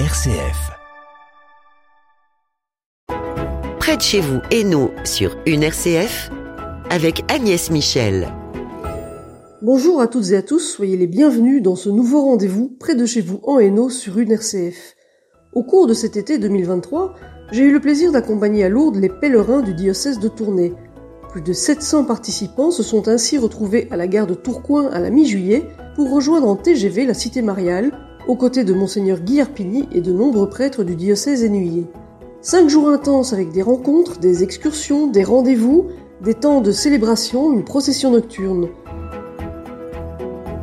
[0.00, 0.72] RCF.
[3.78, 6.32] Près de chez vous, Hainaut, sur une RCF,
[6.90, 8.26] avec Agnès Michel.
[9.62, 13.06] Bonjour à toutes et à tous, soyez les bienvenus dans ce nouveau rendez-vous près de
[13.06, 14.96] chez vous en Hainaut sur une RCF.
[15.52, 17.14] Au cours de cet été 2023,
[17.52, 20.72] j'ai eu le plaisir d'accompagner à Lourdes les pèlerins du diocèse de Tournai.
[21.30, 25.10] Plus de 700 participants se sont ainsi retrouvés à la gare de Tourcoing à la
[25.10, 27.92] mi-juillet pour rejoindre en TGV la cité mariale
[28.26, 31.86] aux côtés de Monseigneur Guy Arpigny et de nombreux prêtres du diocèse énuyé.
[32.40, 35.86] Cinq jours intenses avec des rencontres, des excursions, des rendez-vous,
[36.22, 38.68] des temps de célébration, une procession nocturne.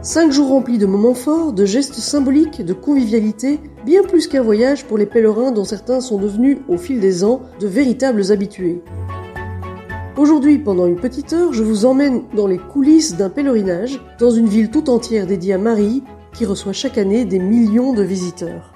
[0.01, 4.85] Cinq jours remplis de moments forts, de gestes symboliques, de convivialité, bien plus qu'un voyage
[4.85, 8.81] pour les pèlerins dont certains sont devenus, au fil des ans, de véritables habitués.
[10.17, 14.47] Aujourd'hui, pendant une petite heure, je vous emmène dans les coulisses d'un pèlerinage, dans une
[14.47, 18.73] ville tout entière dédiée à Marie, qui reçoit chaque année des millions de visiteurs.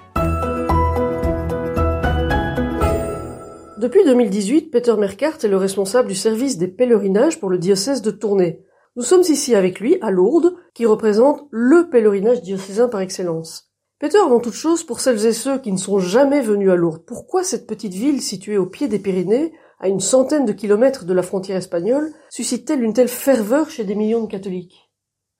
[3.77, 8.11] Depuis 2018, Peter Merkart est le responsable du service des pèlerinages pour le diocèse de
[8.11, 8.63] Tournai.
[8.95, 13.71] Nous sommes ici avec lui, à Lourdes, qui représente le pèlerinage diocésain par excellence.
[13.99, 17.03] Peter, avant toute chose, pour celles et ceux qui ne sont jamais venus à Lourdes,
[17.05, 21.13] pourquoi cette petite ville située au pied des Pyrénées, à une centaine de kilomètres de
[21.13, 24.84] la frontière espagnole, suscite-t-elle une telle ferveur chez des millions de catholiques?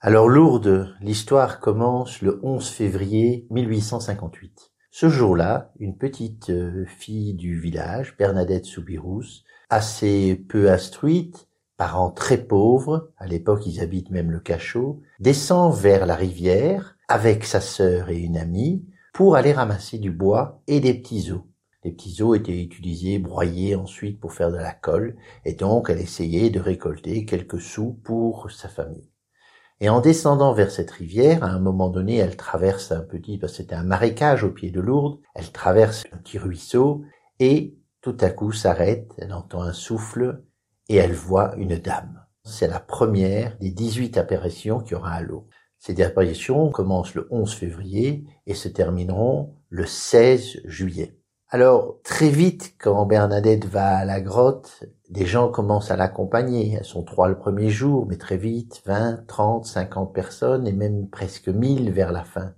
[0.08, 4.72] Alors Lourdes, l'histoire commence le 11 février 1858.
[4.92, 12.38] Ce jour-là, une petite euh, fille du village, Bernadette Soubirous, assez peu instruite, parents très
[12.38, 18.12] pauvres, à l'époque ils habitent même le cachot, descend vers la rivière avec sa sœur
[18.12, 21.42] et une amie pour aller ramasser du bois et des petits os.
[21.84, 26.00] Les petits os étaient utilisés, broyés ensuite pour faire de la colle, et donc elle
[26.00, 29.10] essayait de récolter quelques sous pour sa famille.
[29.86, 33.54] Et en descendant vers cette rivière, à un moment donné, elle traverse un petit, parce
[33.54, 37.04] c'était un marécage au pied de Lourdes, elle traverse un petit ruisseau
[37.40, 40.42] et tout à coup s'arrête, elle entend un souffle
[40.90, 42.26] et elle voit une dame.
[42.44, 45.46] C'est la première des 18 apparitions qu'il y aura à Lourdes.
[45.78, 51.16] Ces apparitions commencent le 11 février et se termineront le 16 juillet.
[51.50, 56.74] Alors, très vite, quand Bernadette va à la grotte, des gens commencent à l'accompagner.
[56.78, 61.10] Elles sont trois le premier jour, mais très vite, 20, 30, 50 personnes et même
[61.10, 62.54] presque 1000 vers la fin.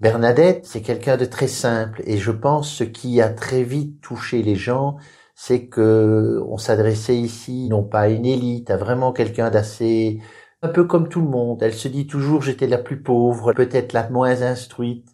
[0.00, 4.42] Bernadette, c'est quelqu'un de très simple et je pense ce qui a très vite touché
[4.42, 4.96] les gens,
[5.34, 10.20] c'est que on s'adressait ici non pas à une élite, à vraiment quelqu'un d'assez
[10.62, 11.62] un peu comme tout le monde.
[11.62, 15.08] Elle se dit toujours j'étais la plus pauvre, peut-être la moins instruite.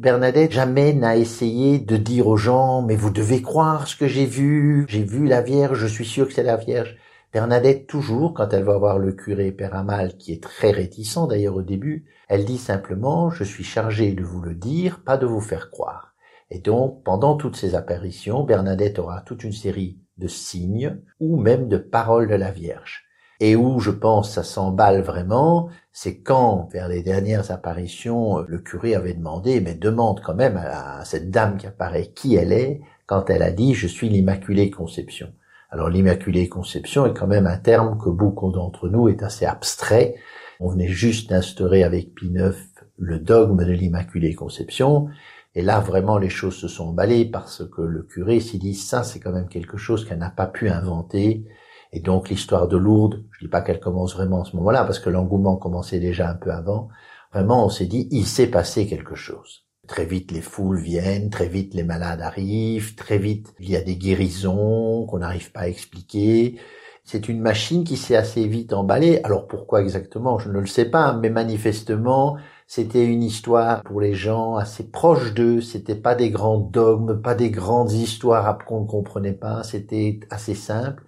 [0.00, 4.24] Bernadette jamais n'a essayé de dire aux gens mais vous devez croire ce que j'ai
[4.24, 6.96] vu, j'ai vu la Vierge, je suis sûr que c'est la Vierge.
[7.34, 11.56] Bernadette toujours, quand elle va voir le curé Père Amal, qui est très réticent d'ailleurs
[11.56, 15.42] au début, elle dit simplement je suis chargée de vous le dire, pas de vous
[15.42, 16.14] faire croire.
[16.50, 21.68] Et donc, pendant toutes ces apparitions, Bernadette aura toute une série de signes ou même
[21.68, 23.09] de paroles de la Vierge
[23.40, 28.94] et où je pense ça s'emballe vraiment, c'est quand, vers les dernières apparitions, le curé
[28.94, 33.30] avait demandé, mais demande quand même à, cette dame qui apparaît qui elle est, quand
[33.30, 35.32] elle a dit je suis l'Immaculée Conception.
[35.70, 40.16] Alors l'Immaculée Conception est quand même un terme que beaucoup d'entre nous est assez abstrait.
[40.60, 42.54] On venait juste d'instaurer avec Pie IX
[42.98, 45.08] le dogme de l'Immaculée Conception.
[45.54, 49.02] Et là, vraiment, les choses se sont emballées parce que le curé s'est dit, ça,
[49.02, 51.44] c'est quand même quelque chose qu'elle n'a pas pu inventer.
[51.92, 54.98] Et donc l'histoire de Lourdes, je dis pas qu'elle commence vraiment à ce moment-là, parce
[54.98, 56.88] que l'engouement commençait déjà un peu avant.
[57.32, 59.64] Vraiment, on s'est dit, il s'est passé quelque chose.
[59.88, 63.80] Très vite, les foules viennent, très vite, les malades arrivent, très vite, il y a
[63.80, 66.60] des guérisons qu'on n'arrive pas à expliquer.
[67.02, 69.20] C'est une machine qui s'est assez vite emballée.
[69.24, 72.36] Alors pourquoi exactement, je ne le sais pas, mais manifestement,
[72.68, 75.60] c'était une histoire pour les gens assez proche d'eux.
[75.60, 79.64] C'était pas des grands dogmes, pas des grandes histoires qu'on ne comprenait pas.
[79.64, 81.04] C'était assez simple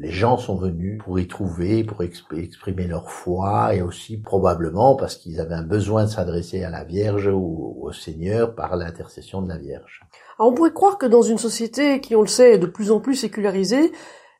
[0.00, 5.16] les gens sont venus pour y trouver, pour exprimer leur foi et aussi probablement parce
[5.16, 9.48] qu'ils avaient un besoin de s'adresser à la Vierge ou au Seigneur par l'intercession de
[9.48, 10.02] la Vierge.
[10.38, 12.90] Alors on pourrait croire que dans une société qui, on le sait, est de plus
[12.90, 13.92] en plus sécularisée,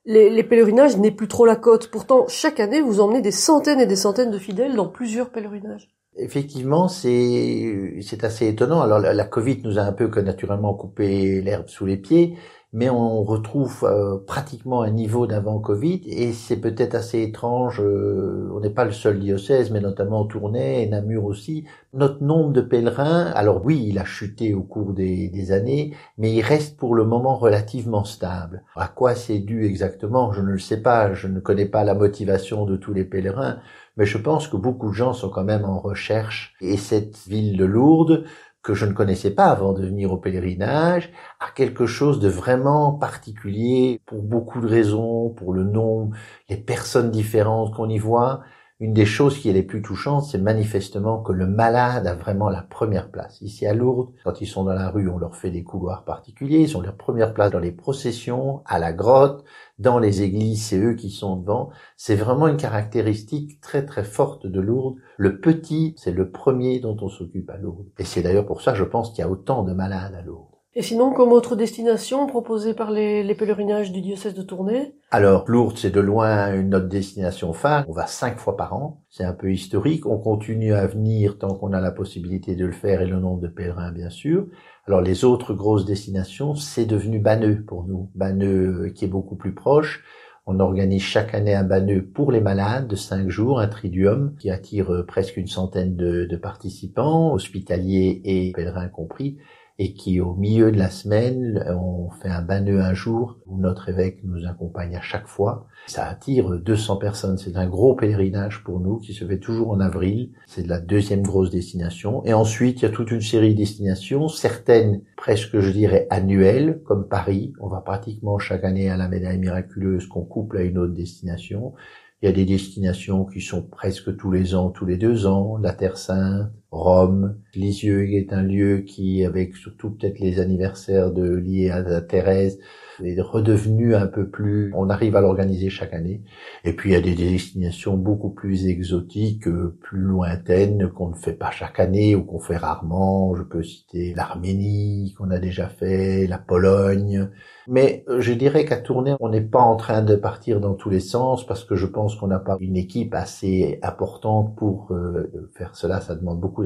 [0.05, 1.91] les, les pèlerinages n'est plus trop la cote.
[1.91, 5.88] Pourtant, chaque année, vous emmenez des centaines et des centaines de fidèles dans plusieurs pèlerinages.
[6.17, 8.83] Effectivement, c'est c'est assez étonnant.
[8.83, 12.37] Alors la, la Covid nous a un peu que naturellement coupé l'herbe sous les pieds,
[12.73, 17.81] mais on retrouve euh, pratiquement un niveau d'avant Covid et c'est peut-être assez étrange.
[17.81, 21.65] Euh, on n'est pas le seul diocèse, mais notamment Tournai et Namur aussi.
[21.93, 26.33] Notre nombre de pèlerins, alors oui, il a chuté au cours des, des années, mais
[26.33, 28.63] il reste pour le moment relativement stable.
[28.75, 31.13] À quoi c'est dû exactement Je ne le sais pas.
[31.13, 33.59] Je ne connais pas la motivation de tous les pèlerins,
[33.99, 37.59] mais je pense que beaucoup de gens sont quand même en recherche et cette ville
[37.59, 38.25] de Lourdes
[38.62, 41.11] que je ne connaissais pas avant de venir au pèlerinage,
[41.41, 46.17] à quelque chose de vraiment particulier pour beaucoup de raisons, pour le nombre,
[46.49, 48.43] les personnes différentes qu'on y voit.
[48.79, 52.49] Une des choses qui est les plus touchantes, c'est manifestement que le malade a vraiment
[52.49, 53.41] la première place.
[53.41, 56.62] Ici à Lourdes, quand ils sont dans la rue, on leur fait des couloirs particuliers,
[56.62, 59.44] ils ont leur première place dans les processions, à la grotte,
[59.82, 61.70] dans les églises, c'est eux qui sont devant.
[61.96, 64.96] C'est vraiment une caractéristique très très forte de Lourdes.
[65.19, 67.88] Le petit, c'est le premier dont on s'occupe à Lourdes.
[67.99, 70.52] Et c'est d'ailleurs pour ça, je pense, qu'il y a autant de malades à Lourdes.
[70.75, 74.94] Et sinon, comme autre destination proposée par les, pèlerinages du diocèse de Tournai?
[75.11, 77.85] Alors, Lourdes, c'est de loin une autre destination phare.
[77.88, 79.02] On va cinq fois par an.
[79.11, 80.06] C'est un peu historique.
[80.06, 83.43] On continue à venir tant qu'on a la possibilité de le faire et le nombre
[83.43, 84.46] de pèlerins, bien sûr.
[84.87, 88.11] Alors, les autres grosses destinations, c'est devenu Banneux pour nous.
[88.14, 90.02] Banneux euh, qui est beaucoup plus proche.
[90.44, 94.50] On organise chaque année un banneux pour les malades de cinq jours, un triduum qui
[94.50, 99.38] attire euh, presque une centaine de participants, hospitaliers et pèlerins compris
[99.82, 103.88] et qui au milieu de la semaine, on fait un banneux un jour où notre
[103.88, 105.67] évêque nous accompagne à chaque fois.
[105.88, 107.37] Ça attire 200 personnes.
[107.37, 110.31] C'est un gros pèlerinage pour nous qui se fait toujours en avril.
[110.46, 112.25] C'est la deuxième grosse destination.
[112.25, 116.81] Et ensuite, il y a toute une série de destinations, certaines presque, je dirais, annuelles,
[116.85, 117.52] comme Paris.
[117.58, 121.75] On va pratiquement chaque année à la médaille miraculeuse qu'on couple à une autre destination.
[122.23, 125.56] Il y a des destinations qui sont presque tous les ans, tous les deux ans,
[125.56, 131.23] la Terre Sainte, Rome, Lisieux est un lieu qui, avec surtout peut-être les anniversaires de
[131.37, 132.59] liés à Thérèse,
[133.05, 136.23] est redevenu un peu plus, on arrive à l'organiser chaque année.
[136.65, 139.49] Et puis il y a des destinations beaucoup plus exotiques,
[139.81, 143.35] plus lointaines, qu'on ne fait pas chaque année ou qu'on fait rarement.
[143.35, 147.29] Je peux citer l'Arménie qu'on a déjà fait, la Pologne.
[147.69, 151.01] Mais je dirais qu'à tourner, on n'est pas en train de partir dans tous les
[151.01, 155.77] sens parce que je pense qu'on n'a pas une équipe assez importante pour euh, faire
[155.77, 156.01] cela.
[156.01, 156.62] Ça demande beaucoup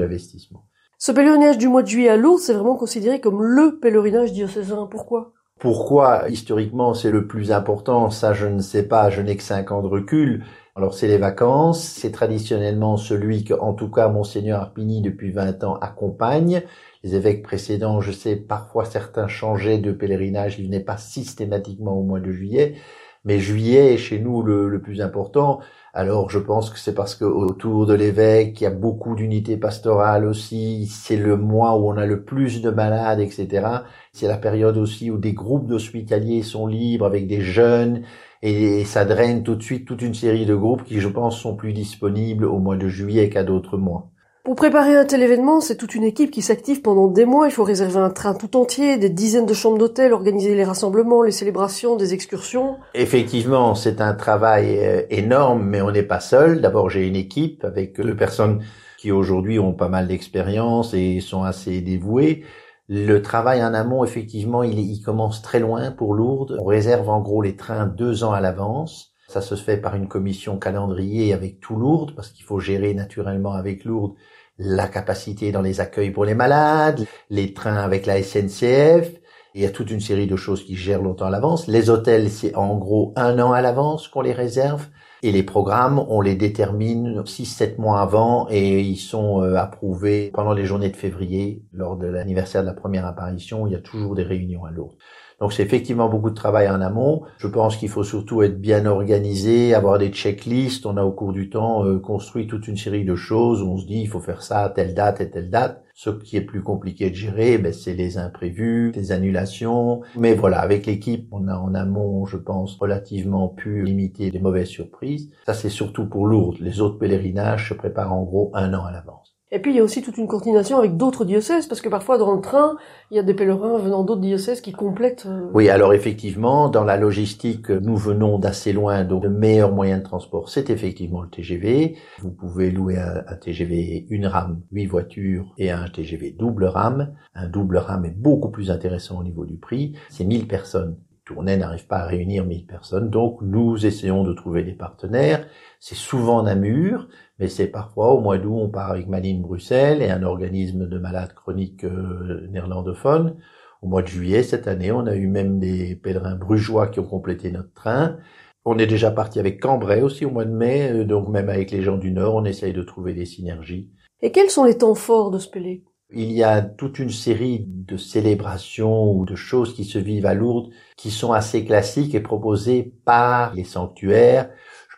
[0.98, 4.87] Ce pèlerinage du mois de juillet à Lourdes, c'est vraiment considéré comme le pèlerinage diocésain.
[4.90, 5.32] Pourquoi?
[5.58, 6.28] Pourquoi?
[6.28, 9.10] Historiquement c'est le plus important Ça, je ne sais pas.
[9.10, 10.44] Je n'ai que cinq ans de recul.
[10.75, 11.82] Alors c'est les vacances.
[11.82, 16.62] C'est traditionnellement celui que, en tout cas, monseigneur Arpini depuis 20 ans accompagne.
[17.02, 20.58] Les évêques précédents, je sais, parfois certains changeaient de pèlerinage.
[20.58, 22.76] Ils venaient pas systématiquement au mois de juillet.
[23.25, 25.60] Mais juillet est chez nous le, le plus important.
[25.96, 29.56] Alors je pense que c'est parce que autour de l'évêque, il y a beaucoup d'unités
[29.56, 30.87] pastorales aussi.
[30.87, 33.66] C'est le mois où on a le plus de malades, etc.
[34.12, 38.02] C'est la période aussi où des groupes d'hospitaliers sont libres avec des jeunes
[38.43, 41.56] et ça draine tout de suite toute une série de groupes qui, je pense, sont
[41.56, 44.10] plus disponibles au mois de juillet qu'à d'autres mois.
[44.46, 47.48] Pour préparer un tel événement, c'est toute une équipe qui s'active pendant des mois.
[47.48, 51.22] Il faut réserver un train tout entier, des dizaines de chambres d'hôtel, organiser les rassemblements,
[51.22, 52.76] les célébrations, des excursions.
[52.94, 56.60] Effectivement, c'est un travail euh, énorme, mais on n'est pas seul.
[56.60, 58.62] D'abord, j'ai une équipe avec deux personnes
[58.98, 62.44] qui aujourd'hui ont pas mal d'expérience et sont assez dévouées.
[62.88, 66.56] Le travail en amont, effectivement, il, il commence très loin pour Lourdes.
[66.60, 69.15] On réserve en gros les trains deux ans à l'avance.
[69.36, 73.52] Ça se fait par une commission calendrier avec tout Lourdes, parce qu'il faut gérer naturellement
[73.52, 74.14] avec Lourdes
[74.58, 79.12] la capacité dans les accueils pour les malades, les trains avec la SNCF.
[79.54, 81.66] Il y a toute une série de choses qui gèrent longtemps à l'avance.
[81.66, 84.86] Les hôtels, c'est en gros un an à l'avance qu'on les réserve.
[85.22, 90.54] Et les programmes, on les détermine 6-7 mois avant et ils sont euh, approuvés pendant
[90.54, 93.66] les journées de février, lors de l'anniversaire de la première apparition.
[93.66, 94.96] Il y a toujours des réunions à Lourdes.
[95.40, 97.22] Donc c'est effectivement beaucoup de travail en amont.
[97.38, 100.86] Je pense qu'il faut surtout être bien organisé, avoir des checklists.
[100.86, 103.76] On a au cours du temps euh, construit toute une série de choses où on
[103.76, 105.82] se dit il faut faire ça à telle date et telle date.
[105.94, 110.02] Ce qui est plus compliqué de gérer, ben, c'est les imprévus, les annulations.
[110.16, 114.69] Mais voilà, avec l'équipe, on a en amont, je pense, relativement pu limiter les mauvaises
[114.69, 115.31] surprises.
[115.46, 116.58] Ça, c'est surtout pour Lourdes.
[116.60, 119.35] Les autres pèlerinages se préparent en gros un an à l'avance.
[119.53, 122.19] Et puis il y a aussi toute une coordination avec d'autres diocèses, parce que parfois
[122.19, 122.76] dans le train,
[123.12, 125.26] il y a des pèlerins venant d'autres diocèses qui complètent.
[125.26, 129.98] Euh, oui, alors effectivement, dans la logistique, nous venons d'assez loin, donc le meilleur moyen
[129.98, 131.96] de transport, c'est effectivement le TGV.
[132.19, 137.15] Vous pouvez louer un, TGV une rame, huit voitures, et un TGV double rame.
[137.36, 139.94] Un double rame est beaucoup plus intéressant au niveau du prix.
[140.10, 140.96] C'est 1000 personnes.
[141.24, 145.44] Tournai n'arrive pas à réunir 1000 personnes, donc nous essayons de trouver des partenaires.
[145.81, 150.10] C'est souvent Namur, mais c'est parfois au mois d'août on part avec Malines Bruxelles et
[150.10, 153.36] un organisme de malades chroniques euh, néerlandophones.
[153.82, 157.06] Au mois de juillet cette année, on a eu même des pèlerins brugeois qui ont
[157.06, 158.16] complété notre train.
[158.64, 161.70] On est déjà parti avec Cambrai aussi au mois de mai, euh, donc même avec
[161.70, 163.90] les gens du Nord, on essaye de trouver des synergies.
[164.22, 165.84] Et quels sont les temps forts de ce Pélé?
[166.10, 170.34] Il y a toute une série de célébrations ou de choses qui se vivent à
[170.34, 174.50] Lourdes qui sont assez classiques et proposées par les sanctuaires.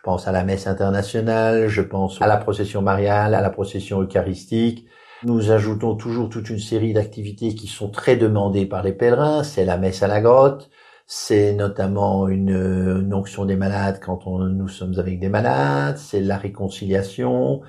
[0.09, 4.87] Pense à la messe internationale, je pense à la procession mariale, à la procession eucharistique.
[5.21, 9.43] Nous ajoutons toujours toute une série d'activités qui sont très demandées par les pèlerins.
[9.43, 10.71] C'est la messe à la grotte,
[11.05, 16.21] c'est notamment une, une, onction des malades quand on, nous sommes avec des malades, c'est
[16.21, 17.61] la réconciliation,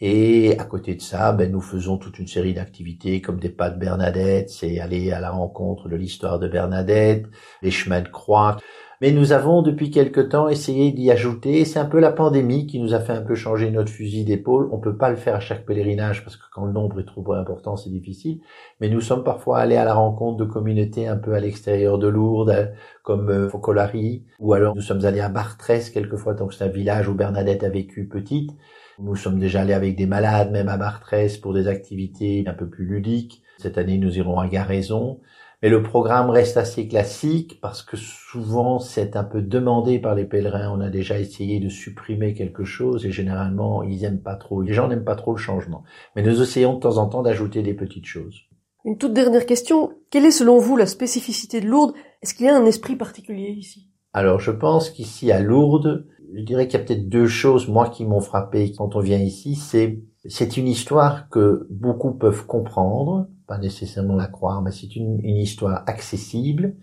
[0.00, 3.70] et à côté de ça, ben, nous faisons toute une série d'activités comme des pas
[3.70, 7.26] de Bernadette, c'est aller à la rencontre de l'histoire de Bernadette,
[7.62, 8.58] les chemins de croix.
[9.02, 12.80] Mais nous avons depuis quelque temps essayé d'y ajouter, c'est un peu la pandémie qui
[12.80, 14.70] nous a fait un peu changer notre fusil d'épaule.
[14.72, 17.32] On peut pas le faire à chaque pèlerinage parce que quand le nombre est trop
[17.34, 18.40] important, c'est difficile.
[18.80, 22.08] Mais nous sommes parfois allés à la rencontre de communautés un peu à l'extérieur de
[22.08, 22.72] Lourdes,
[23.02, 27.08] comme euh, Focolari, ou alors nous sommes allés à Bartrès quelquefois, donc c'est un village
[27.08, 28.50] où Bernadette a vécu petite.
[28.98, 32.66] Nous sommes déjà allés avec des malades, même à Bartrès, pour des activités un peu
[32.66, 33.42] plus ludiques.
[33.58, 35.20] Cette année, nous irons à Garaison.
[35.66, 40.24] Mais le programme reste assez classique parce que souvent c'est un peu demandé par les
[40.24, 40.72] pèlerins.
[40.72, 44.62] On a déjà essayé de supprimer quelque chose et généralement ils aiment pas trop.
[44.62, 45.82] Les gens n'aiment pas trop le changement.
[46.14, 48.42] Mais nous essayons de temps en temps d'ajouter des petites choses.
[48.84, 49.90] Une toute dernière question.
[50.12, 51.94] Quelle est selon vous la spécificité de Lourdes?
[52.22, 53.88] Est-ce qu'il y a un esprit particulier ici?
[54.12, 57.88] Alors je pense qu'ici à Lourdes, je dirais qu'il y a peut-être deux choses, moi,
[57.88, 59.56] qui m'ont frappé quand on vient ici.
[59.56, 65.20] C'est, c'est une histoire que beaucoup peuvent comprendre, pas nécessairement la croire, mais c'est une,
[65.24, 66.76] histoire accessible.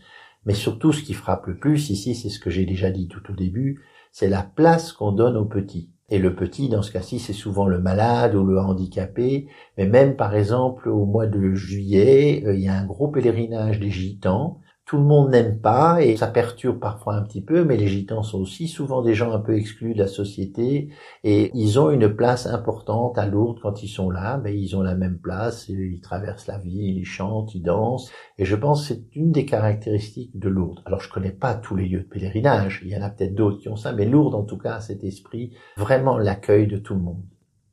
[0.45, 3.31] Mais surtout, ce qui frappe le plus ici, c'est ce que j'ai déjà dit tout
[3.31, 5.89] au début, c'est la place qu'on donne aux petits.
[6.09, 9.47] Et le petit, dans ce cas-ci, c'est souvent le malade ou le handicapé.
[9.77, 13.79] Mais même, par exemple, au mois de juillet, euh, il y a un gros pèlerinage
[13.79, 17.77] des gitans tout le monde n'aime pas et ça perturbe parfois un petit peu, mais
[17.77, 20.89] les gitans sont aussi souvent des gens un peu exclus de la société
[21.23, 24.81] et ils ont une place importante à Lourdes quand ils sont là, mais ils ont
[24.81, 28.95] la même place, ils traversent la vie, ils chantent, ils dansent et je pense que
[28.95, 30.81] c'est une des caractéristiques de Lourdes.
[30.85, 33.59] Alors je connais pas tous les lieux de pèlerinage, il y en a peut-être d'autres
[33.59, 36.93] qui ont ça, mais Lourdes en tout cas a cet esprit, vraiment l'accueil de tout
[36.93, 37.23] le monde.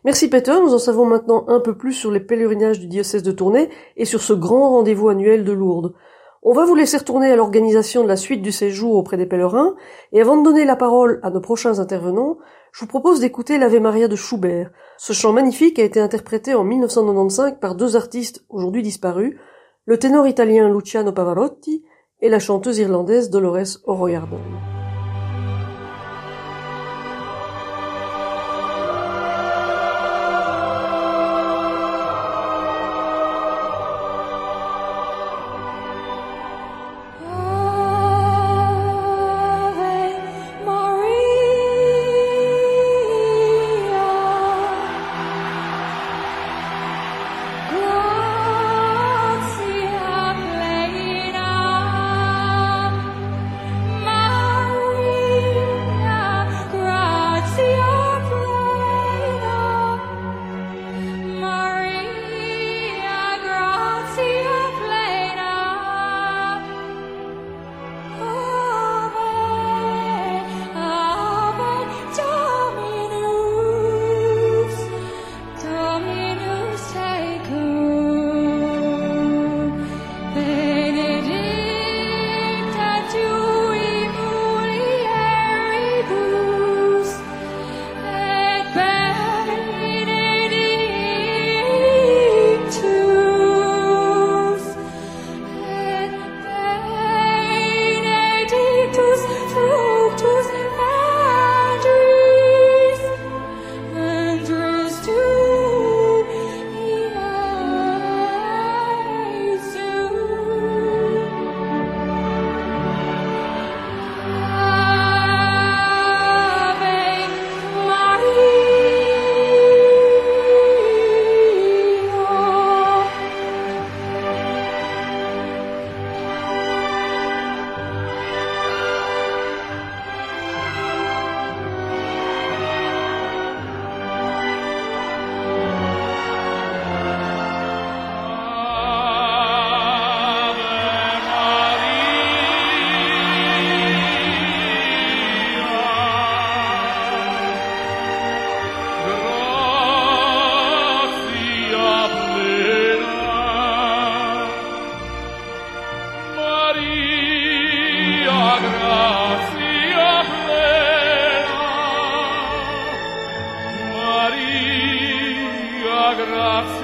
[0.05, 3.33] Merci Peter, nous en savons maintenant un peu plus sur les pèlerinages du diocèse de
[3.33, 5.93] Tournai et sur ce grand rendez-vous annuel de Lourdes.
[6.43, 9.75] On va vous laisser retourner à l'organisation de la suite du séjour auprès des pèlerins,
[10.13, 12.39] et avant de donner la parole à nos prochains intervenants,
[12.73, 14.71] je vous propose d'écouter l'Ave Maria de Schubert.
[14.97, 19.37] Ce chant magnifique a été interprété en 1995 par deux artistes aujourd'hui disparus,
[19.85, 21.85] le ténor italien Luciano Pavarotti
[22.23, 24.80] et la chanteuse irlandaise Dolores O'Riordan.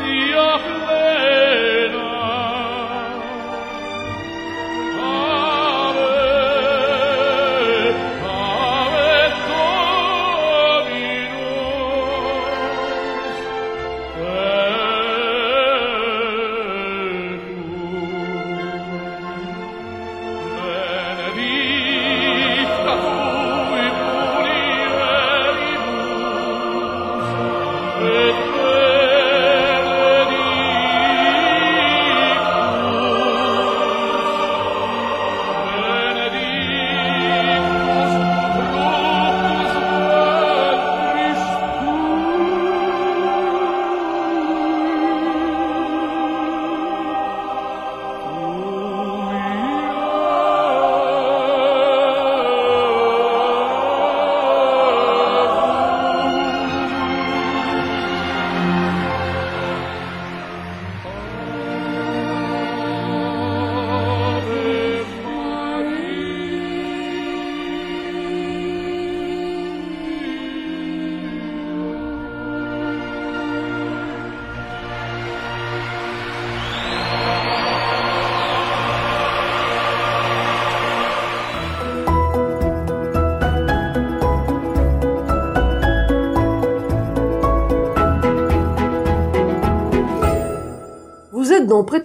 [0.07, 1.26] Dio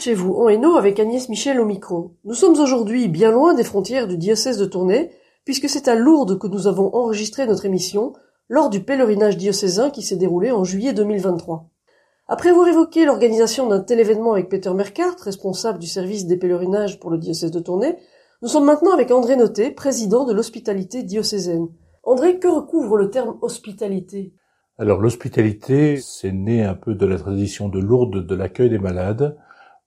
[0.02, 2.16] chez vous, en Hainaut, avec Agnès Michel au micro.
[2.26, 5.12] Nous sommes aujourd'hui bien loin des frontières du diocèse de Tournai,
[5.46, 8.14] puisque c'est à Lourdes que nous avons enregistré notre émission
[8.50, 11.70] lors du pèlerinage diocésain qui s'est déroulé en juillet 2023.
[12.28, 17.00] Après avoir évoqué l'organisation d'un tel événement avec Peter Mercart, responsable du service des pèlerinages
[17.00, 17.98] pour le diocèse de Tournai,
[18.42, 21.68] nous sommes maintenant avec André Noté, président de l'hospitalité diocésaine.
[22.04, 24.34] André, que recouvre le terme hospitalité?
[24.80, 29.38] Alors l'hospitalité, c'est né un peu de la tradition de Lourdes de l'accueil des malades,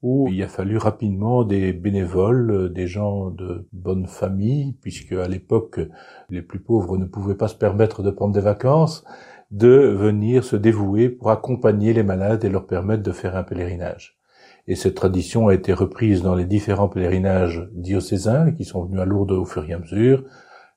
[0.05, 5.81] où il a fallu rapidement des bénévoles, des gens de bonne famille, puisque à l'époque
[6.29, 9.03] les plus pauvres ne pouvaient pas se permettre de prendre des vacances,
[9.51, 14.19] de venir se dévouer pour accompagner les malades et leur permettre de faire un pèlerinage.
[14.67, 19.07] Et cette tradition a été reprise dans les différents pèlerinages diocésains qui sont venus à
[19.07, 20.23] Lourdes au fur et à mesure,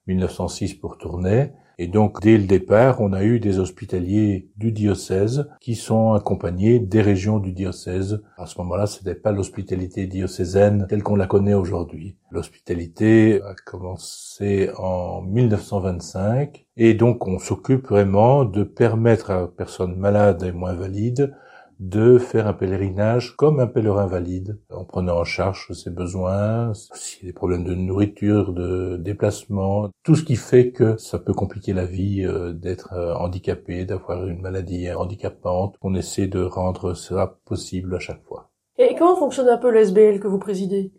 [0.07, 5.47] 1906 pour Tournai, et donc, dès le départ, on a eu des hospitaliers du diocèse
[5.61, 8.23] qui sont accompagnés des régions du diocèse.
[8.37, 12.15] À ce moment-là, ce n'était pas l'hospitalité diocésaine telle qu'on la connaît aujourd'hui.
[12.31, 20.41] L'hospitalité a commencé en 1925 et donc on s'occupe vraiment de permettre à personnes malades
[20.43, 21.31] et moins valides
[21.79, 27.23] de faire un pèlerinage comme un pèlerin valide, en prenant en charge ses besoins, s'il
[27.23, 31.33] y a des problèmes de nourriture, de déplacement, tout ce qui fait que ça peut
[31.33, 35.75] compliquer la vie euh, d'être euh, handicapé, d'avoir une maladie handicapante.
[35.81, 38.49] On essaie de rendre cela possible à chaque fois.
[38.77, 40.91] Et comment fonctionne un peu l'SBL que vous présidez?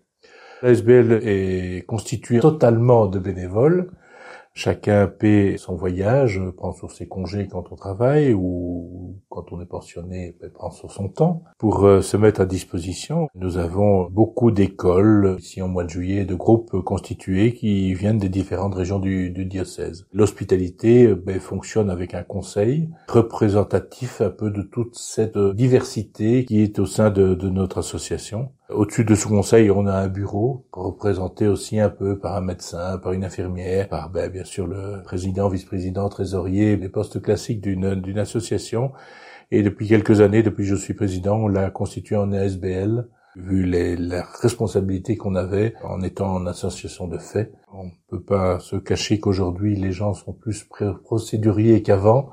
[0.63, 3.91] L'SBL est constitué totalement de bénévoles.
[4.55, 9.67] Chacun paie son voyage, prend sur ses congés quand on travaille ou quand on est
[9.67, 13.29] pensionné, ben, prend sur son temps pour euh, se mettre à disposition.
[13.35, 18.29] Nous avons beaucoup d'écoles ici en mois de juillet, de groupes constitués qui viennent des
[18.29, 20.07] différentes régions du, diocèse.
[20.13, 26.79] L'hospitalité ben, fonctionne avec un conseil représentatif un peu de toute cette diversité qui est
[26.79, 28.51] au sein de notre association.
[28.71, 32.99] Au-dessus de ce conseil, on a un bureau représenté aussi un peu par un médecin,
[32.99, 38.19] par une infirmière, par ben, bien sûr le président, vice-président, trésorier, les postes classiques d'une
[38.19, 38.93] association.
[39.51, 43.65] Et depuis quelques années, depuis que je suis président, on l'a constitué en ASBL vu
[43.65, 47.53] les, la responsabilité qu'on avait en étant en association de fait.
[47.73, 50.69] On ne peut pas se cacher qu'aujourd'hui les gens sont plus
[51.05, 52.31] procéduriers qu'avant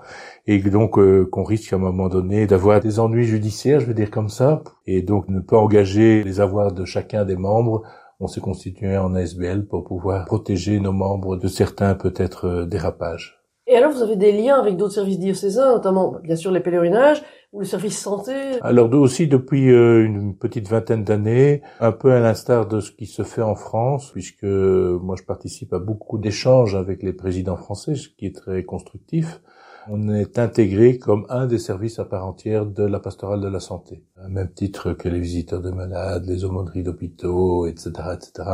[0.47, 3.93] et donc euh, qu'on risque à un moment donné d'avoir des ennuis judiciaires, je veux
[3.93, 7.83] dire comme ça, et donc ne pas engager les avoirs de chacun des membres.
[8.19, 13.45] On s'est constitué en ASBL pour pouvoir protéger nos membres de certains peut-être euh, dérapages.
[13.67, 17.23] Et alors, vous avez des liens avec d'autres services diocésains, notamment, bien sûr, les pèlerinages
[17.55, 22.19] ou le service santé Alors, aussi, depuis euh, une petite vingtaine d'années, un peu à
[22.19, 26.75] l'instar de ce qui se fait en France, puisque moi, je participe à beaucoup d'échanges
[26.75, 29.41] avec les présidents français, ce qui est très constructif.
[29.87, 33.59] On est intégré comme un des services à part entière de la pastorale de la
[33.59, 38.49] santé, à même titre que les visiteurs de malades, les aumôneries d'hôpitaux, etc., etc.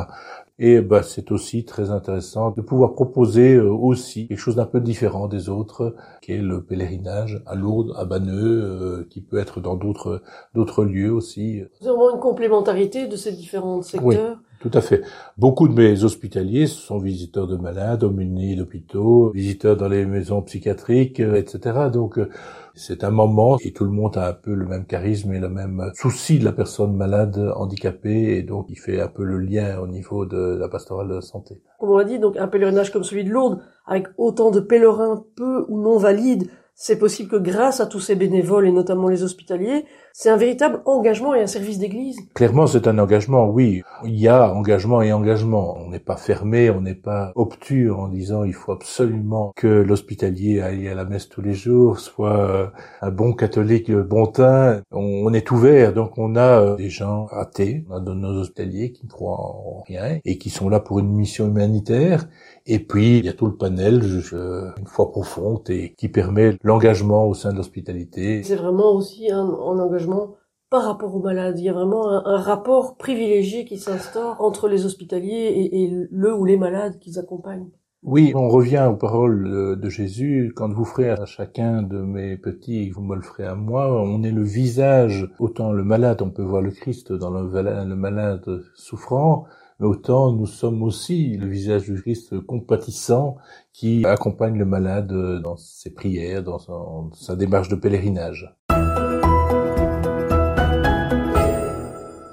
[0.64, 4.80] Et bah, c'est aussi très intéressant de pouvoir proposer euh, aussi quelque chose d'un peu
[4.80, 9.60] différent des autres, qui est le pèlerinage à Lourdes, à Banneux, euh, qui peut être
[9.60, 10.22] dans d'autres
[10.54, 11.64] d'autres lieux aussi.
[11.80, 14.38] C'est vraiment une complémentarité de ces différents secteurs.
[14.62, 15.02] Tout à fait.
[15.40, 21.20] Beaucoup de mes hospitaliers sont visiteurs de malades, aumôniers d'hôpitaux, visiteurs dans les maisons psychiatriques,
[21.20, 21.90] euh, etc.
[21.92, 22.30] Donc euh,
[22.76, 25.50] c'est un moment et tout le monde a un peu le même charisme et le
[25.50, 29.80] même souci de la personne malade, handicapée, et donc il fait un peu le lien
[29.80, 31.60] au niveau de la pastorale de la santé.
[31.80, 35.26] Comme on l'a dit, donc un pèlerinage comme celui de Lourdes, avec autant de pèlerins
[35.36, 36.50] peu ou non valides,
[36.84, 40.82] c'est possible que grâce à tous ces bénévoles et notamment les hospitaliers, c'est un véritable
[40.86, 42.18] engagement et un service d'église.
[42.34, 43.84] Clairement, c'est un engagement, oui.
[44.04, 45.78] Il y a engagement et engagement.
[45.78, 50.60] On n'est pas fermé, on n'est pas obtus en disant il faut absolument que l'hospitalier
[50.60, 52.68] aille à la messe tous les jours, soit euh,
[53.04, 54.82] un bon catholique bon teint.
[54.90, 58.92] On est ouvert, donc on a euh, des gens athées, on a de nos hospitaliers
[58.92, 62.28] qui ne croient en rien et qui sont là pour une mission humanitaire
[62.66, 67.28] et puis, il y a tout le panel, une foi profonde, et qui permet l'engagement
[67.28, 68.44] au sein de l'hospitalité.
[68.44, 70.36] C'est vraiment aussi un, engagement
[70.70, 71.60] par rapport aux malades.
[71.60, 76.36] Il y a vraiment un, rapport privilégié qui s'instaure entre les hospitaliers et, et le
[76.36, 77.70] ou les malades qu'ils accompagnent.
[78.04, 80.54] Oui, on revient aux paroles de Jésus.
[80.56, 84.02] Quand vous ferez à chacun de mes petits, vous me le ferez à moi.
[84.02, 87.96] On est le visage, autant le malade, on peut voir le Christ dans le, le
[87.96, 89.46] malade souffrant,
[89.82, 93.38] mais autant nous sommes aussi le visage du Christ compatissant
[93.74, 96.60] qui accompagne le malade dans ses prières, dans
[97.14, 98.56] sa démarche de pèlerinage.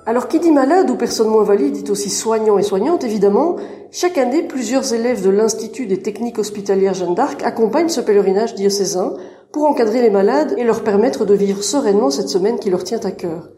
[0.05, 3.57] Alors qui dit malade ou personne moins valide dit aussi soignant et soignante, évidemment.
[3.91, 9.15] Chaque année, plusieurs élèves de l'Institut des techniques hospitalières Jeanne d'Arc accompagnent ce pèlerinage diocésain
[9.53, 13.01] pour encadrer les malades et leur permettre de vivre sereinement cette semaine qui leur tient
[13.01, 13.49] à cœur.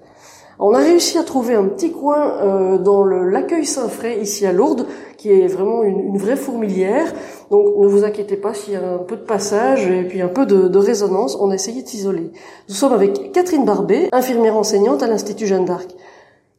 [0.63, 4.87] On a réussi à trouver un petit coin euh, dans l'accueil Saint-Fray, ici à Lourdes,
[5.17, 7.11] qui est vraiment une, une, vraie fourmilière.
[7.51, 10.29] Donc ne vous inquiétez pas s'il y a un peu de passage et puis un
[10.29, 12.31] peu de, de résonance, on a essayé de s'isoler.
[12.69, 15.89] Nous sommes avec Catherine Barbet, infirmière enseignante à l'Institut Jeanne d'Arc.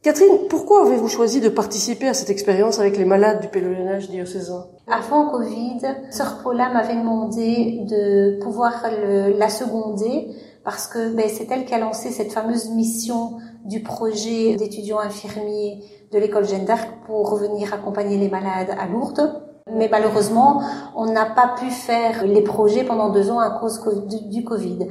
[0.02, 4.66] Catherine, pourquoi avez-vous choisi de participer à cette expérience avec les malades du pèlerinage diocésain?
[4.88, 5.78] Avant Covid,
[6.10, 10.26] Sœur Paula m'avait demandé de pouvoir le, la seconder
[10.64, 15.84] parce que ben, c'est elle qui a lancé cette fameuse mission du projet d'étudiants infirmiers
[16.12, 19.42] de l'école Jeanne d'Arc pour revenir accompagner les malades à Lourdes.
[19.70, 20.62] Mais malheureusement,
[20.96, 23.80] on n'a pas pu faire les projets pendant deux ans à cause
[24.28, 24.88] du Covid.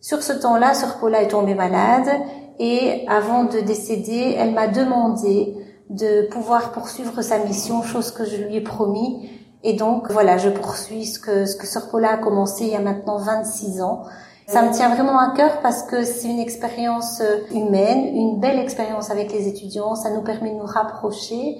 [0.00, 2.08] Sur ce temps-là, Sœur Paula est tombée malade
[2.58, 5.56] et avant de décéder, elle m'a demandé
[5.90, 9.28] de pouvoir poursuivre sa mission, chose que je lui ai promis.
[9.62, 12.76] Et donc, voilà, je poursuis ce que, ce que Sœur Paula a commencé il y
[12.76, 14.02] a maintenant 26 ans.
[14.46, 19.10] Ça me tient vraiment à cœur parce que c'est une expérience humaine, une belle expérience
[19.10, 19.94] avec les étudiants.
[19.94, 21.56] Ça nous permet de nous rapprocher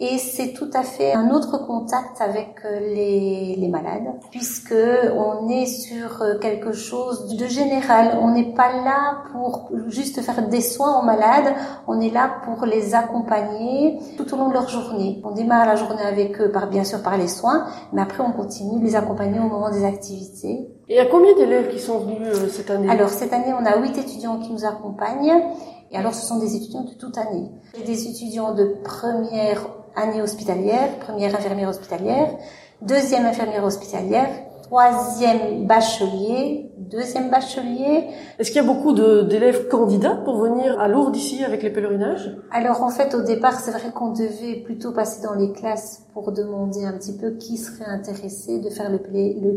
[0.00, 5.48] et c'est tout à fait un autre contact avec euh, les, les, malades puisque on
[5.48, 8.16] est sur euh, quelque chose de général.
[8.22, 11.52] On n'est pas là pour juste faire des soins aux malades,
[11.88, 15.20] on est là pour les accompagner tout au long de leur journée.
[15.24, 18.30] On démarre la journée avec eux par bien sûr par les soins, mais après on
[18.30, 20.70] continue de les accompagner au moment des activités.
[20.88, 22.88] Et il y a combien d'élèves qui sont venus euh, cette année?
[22.88, 25.42] Alors cette année, on a huit étudiants qui nous accompagnent.
[25.90, 27.50] Et alors, ce sont des étudiants de toute année.
[27.86, 29.66] Des étudiants de première
[29.98, 32.30] année hospitalière, première infirmière hospitalière,
[32.82, 34.28] deuxième infirmière hospitalière,
[34.62, 38.08] troisième bachelier, deuxième bachelier.
[38.38, 42.36] Est-ce qu'il y a beaucoup d'élèves candidats pour venir à Lourdes ici avec les pèlerinages?
[42.50, 46.32] Alors en fait au départ c'est vrai qu'on devait plutôt passer dans les classes pour
[46.32, 49.38] demander un petit peu qui serait intéressé de faire le pélé.
[49.40, 49.56] Le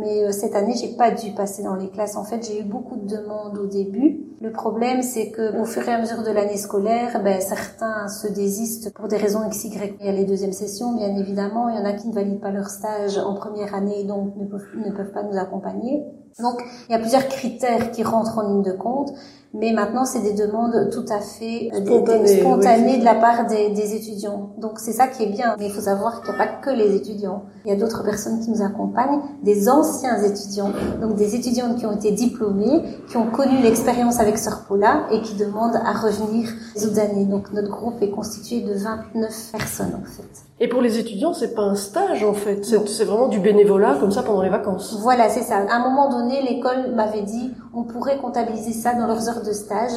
[0.00, 2.16] Mais euh, cette année j'ai pas dû passer dans les classes.
[2.16, 4.20] En fait j'ai eu beaucoup de demandes au début.
[4.40, 8.26] Le problème c'est que au fur et à mesure de l'année scolaire, ben, certains se
[8.26, 9.70] désistent pour des raisons XY.
[10.00, 11.68] Il y a les deuxièmes sessions bien évidemment.
[11.68, 14.46] Il y en a qui ne valident pas leur stage en première année donc ne
[14.46, 16.02] peuvent, ne peuvent pas nous accompagner.
[16.40, 19.10] Donc, il y a plusieurs critères qui rentrent en ligne de compte,
[19.54, 23.94] mais maintenant, c'est des demandes tout à fait euh, spontanées, de la part des, des
[23.94, 24.50] étudiants.
[24.58, 25.56] Donc, c'est ça qui est bien.
[25.58, 27.44] Mais il faut savoir qu'il n'y a pas que les étudiants.
[27.64, 31.86] Il y a d'autres personnes qui nous accompagnent, des anciens étudiants, donc des étudiants qui
[31.86, 36.50] ont été diplômés, qui ont connu l'expérience avec Sœur Paula et qui demandent à revenir
[36.74, 37.24] les autres années.
[37.24, 40.55] Donc, notre groupe est constitué de 29 personnes, en fait.
[40.58, 44.10] Et pour les étudiants, c'est pas un stage en fait, c'est vraiment du bénévolat comme
[44.10, 44.96] ça pendant les vacances.
[45.02, 45.58] Voilà, c'est ça.
[45.68, 49.52] À un moment donné, l'école m'avait dit on pourrait comptabiliser ça dans leurs heures de
[49.52, 49.92] stage.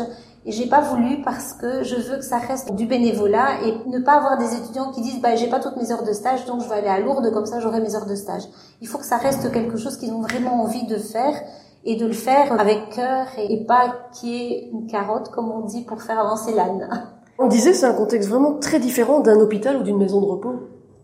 [0.46, 4.00] Et j'ai pas voulu parce que je veux que ça reste du bénévolat et ne
[4.00, 6.62] pas avoir des étudiants qui disent bah j'ai pas toutes mes heures de stage donc
[6.64, 8.44] je vais aller à Lourdes comme ça j'aurai mes heures de stage.
[8.82, 11.34] Il faut que ça reste quelque chose qu'ils ont vraiment envie de faire
[11.86, 15.84] et de le faire avec cœur et pas qui est une carotte comme on dit
[15.84, 16.90] pour faire avancer l'âne.
[17.42, 20.56] On disait c'est un contexte vraiment très différent d'un hôpital ou d'une maison de repos.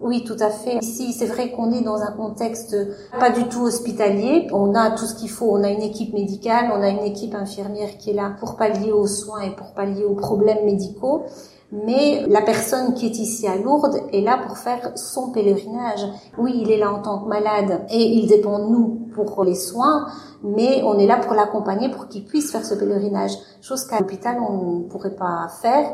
[0.02, 0.76] Oui, tout à fait.
[0.82, 2.76] Ici, c'est vrai qu'on est dans un contexte
[3.18, 4.48] pas du tout hospitalier.
[4.52, 5.50] On a tout ce qu'il faut.
[5.50, 8.92] On a une équipe médicale, on a une équipe infirmière qui est là pour pallier
[8.92, 11.24] aux soins et pour pallier aux problèmes médicaux.
[11.72, 16.06] Mais la personne qui est ici à Lourdes est là pour faire son pèlerinage.
[16.38, 19.56] Oui, il est là en tant que malade et il dépend de nous pour les
[19.56, 20.08] soins,
[20.44, 24.38] mais on est là pour l'accompagner pour qu'il puisse faire ce pèlerinage, chose qu'à l'hôpital
[24.40, 25.94] on ne pourrait pas faire.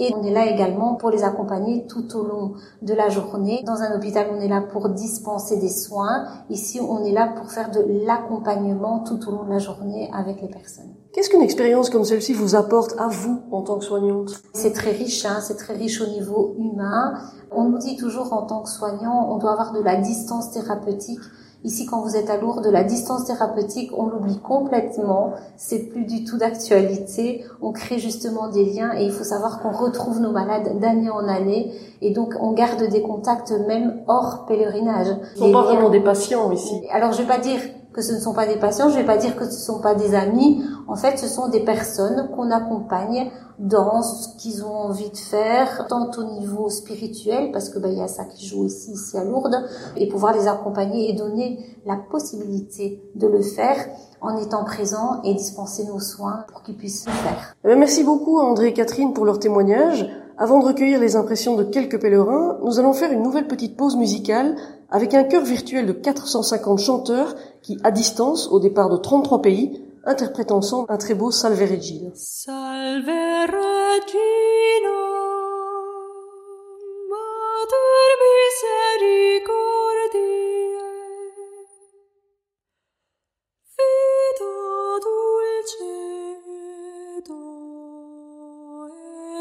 [0.00, 3.62] Et on est là également pour les accompagner tout au long de la journée.
[3.64, 6.24] Dans un hôpital, on est là pour dispenser des soins.
[6.50, 10.40] Ici, on est là pour faire de l'accompagnement tout au long de la journée avec
[10.40, 10.94] les personnes.
[11.12, 14.42] Qu'est-ce qu'une expérience comme celle-ci vous apporte à vous en tant que soignante?
[14.54, 17.12] C'est très riche, hein, c'est très riche au niveau humain.
[17.50, 21.20] On nous dit toujours en tant que soignant, on doit avoir de la distance thérapeutique
[21.64, 25.34] Ici, quand vous êtes à Lourdes, la distance thérapeutique, on l'oublie complètement.
[25.56, 27.44] C'est plus du tout d'actualité.
[27.60, 31.28] On crée justement des liens et il faut savoir qu'on retrouve nos malades d'année en
[31.28, 35.14] année et donc on garde des contacts même hors pèlerinage.
[35.34, 36.82] Ce sont pas vraiment des patients ici.
[36.90, 37.60] Alors, je vais pas dire
[37.92, 39.80] que ce ne sont pas des patients, je vais pas dire que ce ne sont
[39.80, 40.64] pas des amis.
[40.88, 45.86] En fait, ce sont des personnes qu'on accompagne dans ce qu'ils ont envie de faire,
[45.88, 49.16] tant au niveau spirituel, parce que bah, il y a ça qui joue ici, ici
[49.16, 49.64] à Lourdes,
[49.96, 53.76] et pouvoir les accompagner et donner la possibilité de le faire
[54.20, 57.54] en étant présent et dispenser nos soins pour qu'ils puissent le faire.
[57.64, 60.08] Eh merci beaucoup André et Catherine pour leur témoignage.
[60.38, 63.96] Avant de recueillir les impressions de quelques pèlerins, nous allons faire une nouvelle petite pause
[63.96, 64.56] musicale
[64.90, 69.82] avec un chœur virtuel de 450 chanteurs qui, à distance, au départ de 33 pays,
[70.04, 72.10] interprètent ensemble un très beau Salve Regina.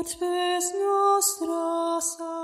[0.01, 2.40] et spes nostra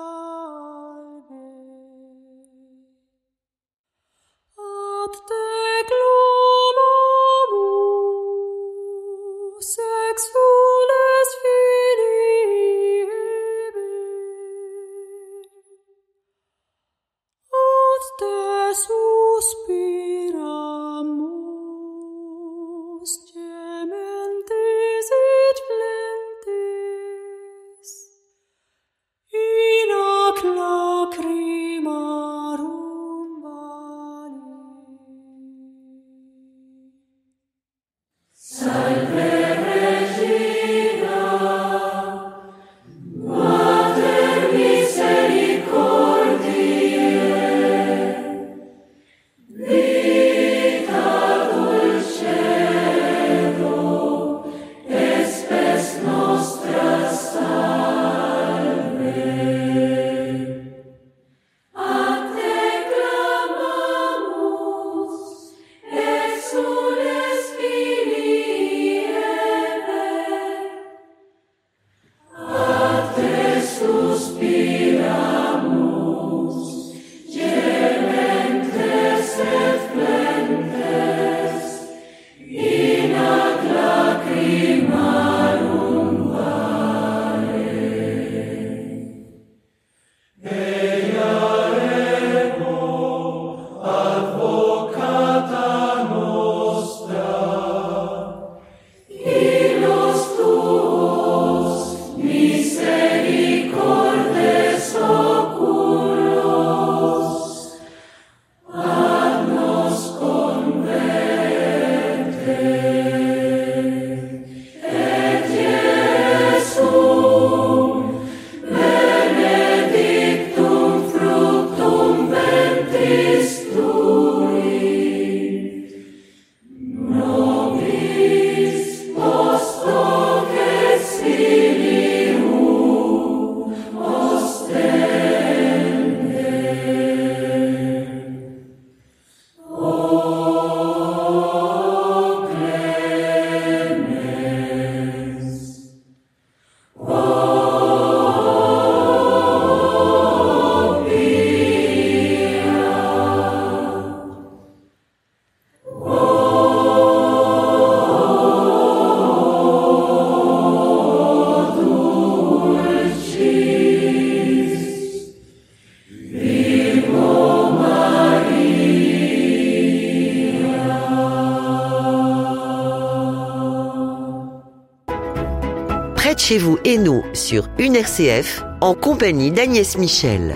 [177.98, 180.54] RCF en compagnie d'Agnès Michel.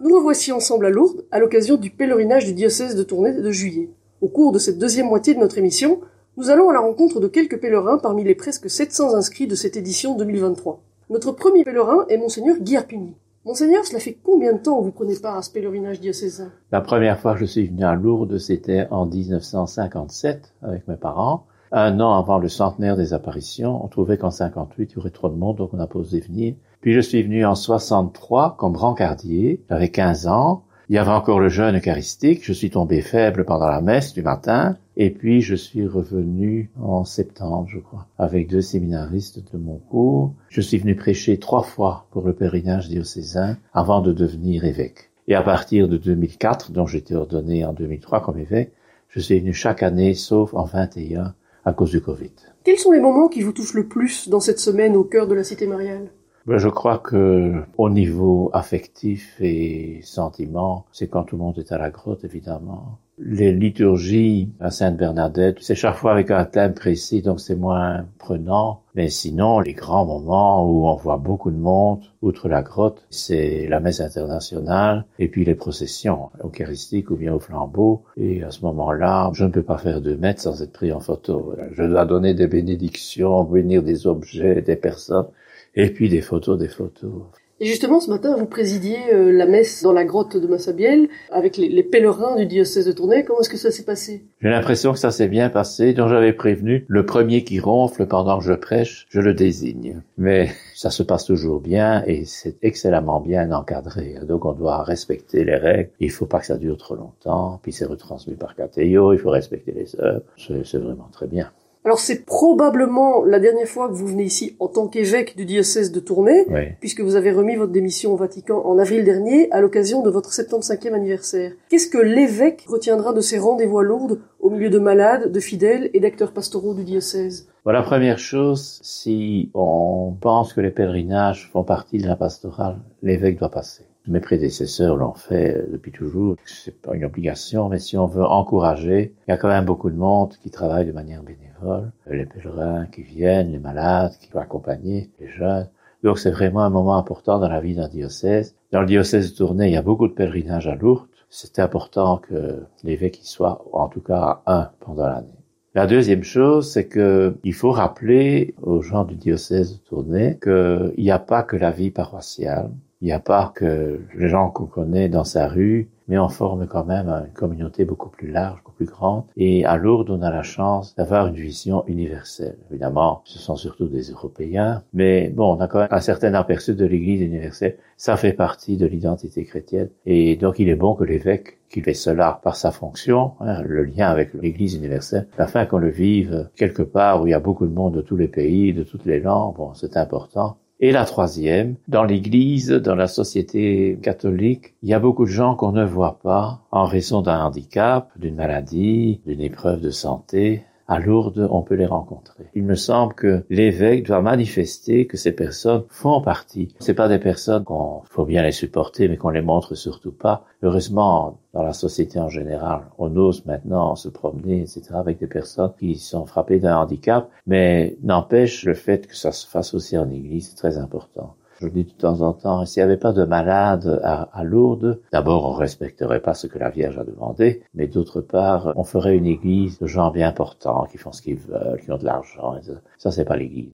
[0.00, 3.90] Nous revoici ensemble à Lourdes à l'occasion du pèlerinage du diocèse de Tournai de juillet.
[4.22, 6.00] Au cours de cette deuxième moitié de notre émission,
[6.38, 9.76] nous allons à la rencontre de quelques pèlerins parmi les presque 700 inscrits de cette
[9.76, 10.82] édition 2023.
[11.10, 13.14] Notre premier pèlerin est Monseigneur Guy Arpigny.
[13.44, 16.50] Monseigneur, cela fait combien de temps que vous prenez part à ce pèlerinage diocésain?
[16.72, 21.44] La première fois que je suis venu à Lourdes, c'était en 1957 avec mes parents.
[21.78, 25.28] Un an avant le centenaire des apparitions, on trouvait qu'en 58, il y aurait trop
[25.28, 26.54] de monde, donc on a posé venir.
[26.80, 30.64] Puis je suis venu en 63 comme brancardier, j'avais 15 ans.
[30.88, 34.22] Il y avait encore le jeûne eucharistique, je suis tombé faible pendant la messe du
[34.22, 39.76] matin, et puis je suis revenu en septembre, je crois, avec deux séminaristes de mon
[39.76, 40.32] cours.
[40.48, 45.10] Je suis venu prêcher trois fois pour le pèlerinage diocésain avant de devenir évêque.
[45.28, 48.72] Et à partir de 2004, dont j'étais ordonné en 2003 comme évêque,
[49.10, 51.34] je suis venu chaque année, sauf en 21,
[51.66, 52.32] à cause du Covid.
[52.64, 55.34] Quels sont les moments qui vous touchent le plus dans cette semaine au cœur de
[55.34, 56.10] la cité mariale?
[56.46, 61.72] Ben, Je crois que au niveau affectif et sentiment, c'est quand tout le monde est
[61.72, 62.98] à la grotte, évidemment.
[63.18, 68.82] Les liturgies à Sainte-Bernadette, c'est chaque fois avec un thème précis, donc c'est moins prenant.
[68.94, 73.68] Mais sinon, les grands moments où on voit beaucoup de monde, outre la grotte, c'est
[73.68, 78.02] la messe internationale et puis les processions eucharistiques ou bien au flambeau.
[78.18, 81.00] Et à ce moment-là, je ne peux pas faire deux mètres sans être pris en
[81.00, 81.54] photo.
[81.72, 85.28] Je dois donner des bénédictions, bénir des objets, des personnes,
[85.74, 87.22] et puis des photos, des photos.
[87.58, 91.56] Et justement, ce matin, vous présidiez euh, la messe dans la grotte de Massabielle avec
[91.56, 93.24] les, les pèlerins du diocèse de Tournai.
[93.24, 94.26] Comment est-ce que ça s'est passé?
[94.42, 96.84] J'ai l'impression que ça s'est bien passé, dont j'avais prévenu.
[96.86, 100.02] Le premier qui ronfle pendant que je prêche, je le désigne.
[100.18, 104.16] Mais ça se passe toujours bien et c'est excellemment bien encadré.
[104.28, 105.90] Donc on doit respecter les règles.
[105.98, 107.58] Il faut pas que ça dure trop longtemps.
[107.62, 110.20] Puis c'est retransmis par Catéo, il faut respecter les heures.
[110.36, 111.50] C'est vraiment très bien.
[111.86, 115.92] Alors c'est probablement la dernière fois que vous venez ici en tant qu'évêque du diocèse
[115.92, 116.72] de Tournai, Oui.
[116.80, 120.30] puisque vous avez remis votre démission au Vatican en avril dernier à l'occasion de votre
[120.32, 121.52] 75e anniversaire.
[121.68, 125.90] Qu'est-ce que l'évêque retiendra de ces rendez-vous à Lourdes au milieu de malades, de fidèles
[125.94, 127.46] et d'acteurs pastoraux du diocèse?
[127.64, 133.38] La première chose, si on pense que les pèlerinages font partie de la pastorale, l'évêque
[133.38, 133.84] doit passer.
[134.08, 136.36] Mes prédécesseurs l'ont fait depuis toujours.
[136.44, 139.90] C'est pas une obligation, mais si on veut encourager, il y a quand même beaucoup
[139.90, 141.90] de monde qui travaille de manière bénévole.
[142.08, 145.68] Les pèlerins qui viennent, les malades qui doivent accompagner, les jeunes.
[146.04, 148.54] Donc c'est vraiment un moment important dans la vie d'un diocèse.
[148.70, 151.08] Dans le diocèse de Tournai, il y a beaucoup de pèlerinages à Lourdes.
[151.28, 155.28] C'est important que l'évêque y soit, en tout cas un pendant l'année.
[155.74, 160.94] La deuxième chose, c'est que il faut rappeler aux gens du diocèse de Tournai qu'il
[160.96, 162.70] n'y a pas que la vie paroissiale,
[163.02, 166.66] il n'y a pas que les gens qu'on connaît dans sa rue, mais on forme
[166.66, 169.24] quand même une communauté beaucoup plus large, beaucoup plus grande.
[169.36, 172.56] Et à Lourdes, on a la chance d'avoir une vision universelle.
[172.70, 176.74] Évidemment, ce sont surtout des Européens, mais bon, on a quand même un certain aperçu
[176.74, 177.76] de l'Église universelle.
[177.96, 179.90] Ça fait partie de l'identité chrétienne.
[180.06, 183.84] Et donc, il est bon que l'évêque qui fait cela par sa fonction, hein, le
[183.84, 187.66] lien avec l'Église universelle, afin qu'on le vive quelque part où il y a beaucoup
[187.66, 189.56] de monde de tous les pays, de toutes les langues.
[189.56, 190.56] Bon, c'est important.
[190.78, 195.54] Et la troisième, dans l'Église, dans la société catholique, il y a beaucoup de gens
[195.54, 200.64] qu'on ne voit pas en raison d'un handicap, d'une maladie, d'une épreuve de santé.
[200.86, 202.44] À Lourdes, on peut les rencontrer.
[202.54, 206.74] Il me semble que l'évêque doit manifester que ces personnes font partie.
[206.78, 210.44] C'est pas des personnes qu'on faut bien les supporter, mais qu'on les montre surtout pas.
[210.62, 215.72] Heureusement, dans la société en général, on ose maintenant se promener, etc., avec des personnes
[215.78, 220.10] qui sont frappées d'un handicap, mais n'empêche le fait que ça se fasse aussi en
[220.10, 221.34] église, c'est très important.
[221.62, 225.00] Je dis de temps en temps, s'il n'y avait pas de malades à, à Lourdes,
[225.12, 229.16] d'abord on respecterait pas ce que la Vierge a demandé, mais d'autre part, on ferait
[229.16, 232.54] une église de gens bien portants, qui font ce qu'ils veulent, qui ont de l'argent.
[232.98, 233.72] ça c'est pas l'église.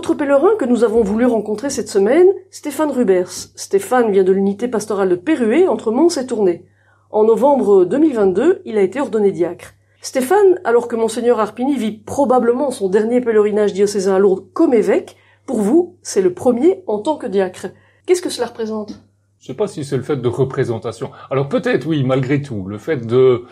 [0.00, 3.28] Autre pèlerin que nous avons voulu rencontrer cette semaine, Stéphane Rubers.
[3.54, 6.64] Stéphane vient de l'unité pastorale de Pérué entre Mons et Tournai.
[7.10, 9.74] En novembre 2022, il a été ordonné diacre.
[10.00, 15.16] Stéphane, alors que Monseigneur Arpini vit probablement son dernier pèlerinage diocésain à Lourdes comme évêque,
[15.44, 17.66] pour vous, c'est le premier en tant que diacre.
[18.06, 19.02] Qu'est-ce que cela représente?
[19.38, 21.10] Je sais pas si c'est le fait de représentation.
[21.30, 23.44] Alors peut-être oui, malgré tout, le fait de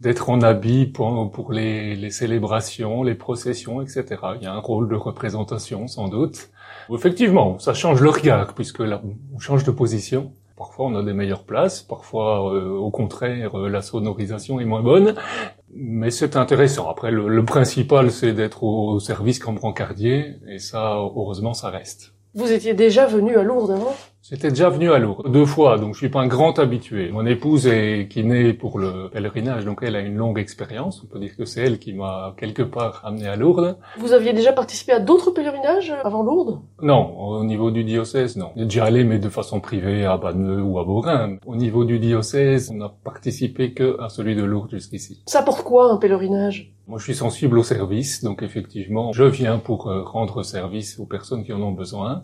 [0.00, 4.04] d'être en habit pour, les, célébrations, les processions, etc.
[4.36, 6.50] Il y a un rôle de représentation sans doute.
[6.92, 9.02] Effectivement, ça change le regard puisque là,
[9.34, 10.32] on change de position.
[10.56, 14.82] Parfois, on a des meilleures places, parfois, euh, au contraire, euh, la sonorisation est moins
[14.82, 15.14] bonne.
[15.72, 16.90] Mais c'est intéressant.
[16.90, 22.12] Après, le, principal, c'est d'être au, au service comme brancardier, et ça, heureusement, ça reste.
[22.34, 23.94] Vous étiez déjà venu à Lourdes avant?
[24.22, 27.10] J'étais déjà venu à Lourdes deux fois, donc je suis pas un grand habitué.
[27.10, 31.02] Mon épouse est kiné pour le pèlerinage, donc elle a une longue expérience.
[31.02, 33.78] On peut dire que c'est elle qui m'a quelque part amené à Lourdes.
[33.98, 36.60] Vous aviez déjà participé à d'autres pèlerinages avant Lourdes?
[36.82, 38.50] Non, au niveau du diocèse, non.
[38.56, 41.38] J'ai déjà allé, mais de façon privée, à Banneux ou à Beaurain.
[41.46, 45.22] Au niveau du diocèse, on n'a participé que à celui de Lourdes jusqu'ici.
[45.26, 46.74] Ça porte quoi un pèlerinage?
[46.88, 51.04] Moi, je suis sensible au service, donc effectivement, je viens pour euh, rendre service aux
[51.04, 52.22] personnes qui en ont besoin.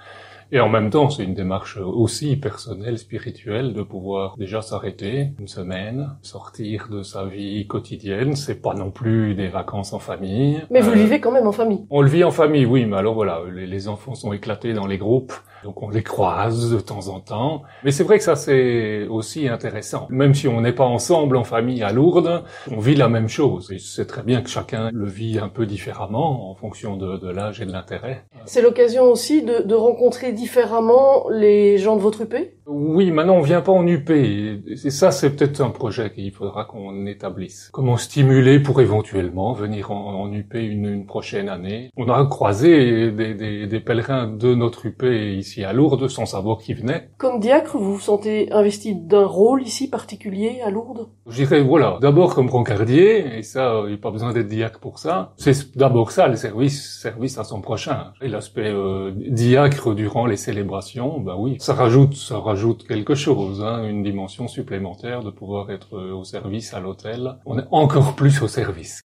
[0.53, 5.49] Et en même temps, c'est une démarche aussi personnelle, spirituelle, de pouvoir déjà s'arrêter une
[5.49, 8.37] semaine, sortir de sa vie quotidienne.
[8.37, 10.63] C'est pas non plus des vacances en famille.
[10.71, 11.85] Mais vous Euh, le vivez quand même en famille.
[11.91, 14.87] On le vit en famille, oui, mais alors voilà, les, les enfants sont éclatés dans
[14.87, 15.35] les groupes,
[15.65, 17.63] donc on les croise de temps en temps.
[17.85, 20.07] Mais c'est vrai que ça c'est aussi intéressant.
[20.11, 23.73] Même si on n'est pas ensemble en famille à Lourdes, on vit la même chose.
[23.73, 27.31] Et c'est très bien que chacun le vit un peu différemment en fonction de, de
[27.31, 28.25] l'âge et de l'intérêt.
[28.45, 32.35] C'est l'occasion aussi de, de rencontrer différemment les gens de votre UP
[32.67, 34.11] Oui, maintenant on vient pas en UP.
[34.11, 34.61] Et
[34.91, 37.71] ça, c'est peut-être un projet qu'il faudra qu'on établisse.
[37.73, 41.91] Comment stimuler pour éventuellement venir en, en UP une, une prochaine année?
[41.97, 46.59] On a croisé des, des, des pèlerins de notre UP ici à Lourdes sans savoir
[46.59, 47.11] qui venaient.
[47.19, 51.09] Comme diacre, vous vous sentez investi d'un rôle ici particulier à Lourdes?
[51.27, 54.81] Je dirais, voilà, d'abord comme brancardier, et ça, il n'y a pas besoin d'être diacre
[54.81, 55.35] pour ça.
[55.37, 58.13] C'est d'abord ça, le service, service à son prochain.
[58.23, 63.63] Et l'aspect euh, diacre durant les célébrations, bah oui, ça rajoute, ça rajoute quelque chose,
[63.63, 67.37] hein, une dimension supplémentaire de pouvoir être euh, au service à l'hôtel.
[67.45, 69.04] On est encore plus au service.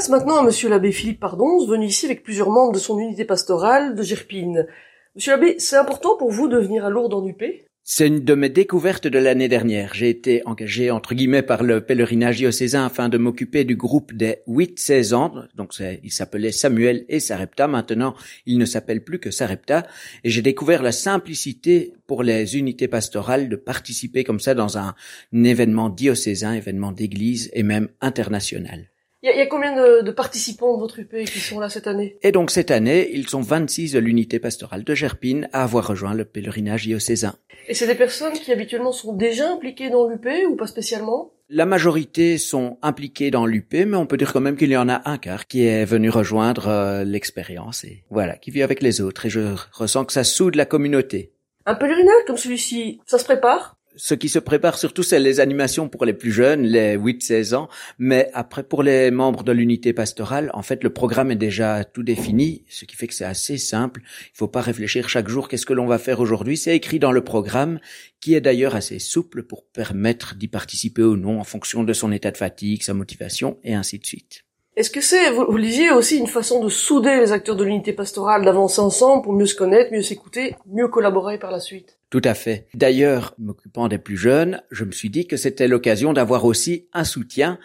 [0.00, 3.26] Place maintenant à monsieur l'abbé Philippe Pardonze, venu ici avec plusieurs membres de son unité
[3.26, 4.66] pastorale de Gerpine.
[5.14, 7.44] Monsieur l'abbé, c'est important pour vous de venir à Lourdes en UP
[7.84, 9.92] C'est une de mes découvertes de l'année dernière.
[9.92, 14.36] J'ai été engagé, entre guillemets, par le pèlerinage diocésain afin de m'occuper du groupe des
[14.48, 15.34] 8-16 ans.
[15.54, 17.68] Donc, il s'appelait Samuel et Sarepta.
[17.68, 18.14] Maintenant,
[18.46, 19.86] il ne s'appelle plus que Sarepta.
[20.24, 24.94] Et j'ai découvert la simplicité pour les unités pastorales de participer comme ça dans un
[25.34, 28.89] événement diocésain, événement d'église et même international.
[29.22, 32.16] Il y, a, combien de, de, participants de votre UP qui sont là cette année?
[32.22, 36.14] Et donc cette année, ils sont 26 de l'unité pastorale de Gerpine à avoir rejoint
[36.14, 37.34] le pèlerinage diocésain.
[37.68, 41.32] Et c'est des personnes qui habituellement sont déjà impliquées dans l'UP ou pas spécialement?
[41.50, 44.88] La majorité sont impliquées dans l'UP, mais on peut dire quand même qu'il y en
[44.88, 49.02] a un quart qui est venu rejoindre euh, l'expérience et voilà, qui vit avec les
[49.02, 49.26] autres.
[49.26, 51.34] Et je ressens que ça soude la communauté.
[51.66, 53.76] Un pèlerinage comme celui-ci, ça se prépare?
[53.96, 57.68] Ce qui se prépare surtout, c'est les animations pour les plus jeunes, les 8-16 ans.
[57.98, 62.02] Mais après, pour les membres de l'unité pastorale, en fait, le programme est déjà tout
[62.02, 64.00] défini, ce qui fait que c'est assez simple.
[64.04, 66.56] Il faut pas réfléchir chaque jour qu'est-ce que l'on va faire aujourd'hui.
[66.56, 67.80] C'est écrit dans le programme,
[68.20, 72.12] qui est d'ailleurs assez souple pour permettre d'y participer ou non en fonction de son
[72.12, 74.44] état de fatigue, sa motivation et ainsi de suite.
[74.76, 78.44] Est-ce que c'est, vous, lisiez aussi une façon de souder les acteurs de l'unité pastorale,
[78.44, 81.99] d'avancer ensemble pour mieux se connaître, mieux s'écouter, mieux collaborer par la suite?
[82.10, 82.66] Tout à fait.
[82.74, 87.04] D'ailleurs, m'occupant des plus jeunes, je me suis dit que c'était l'occasion d'avoir aussi un
[87.04, 87.60] soutien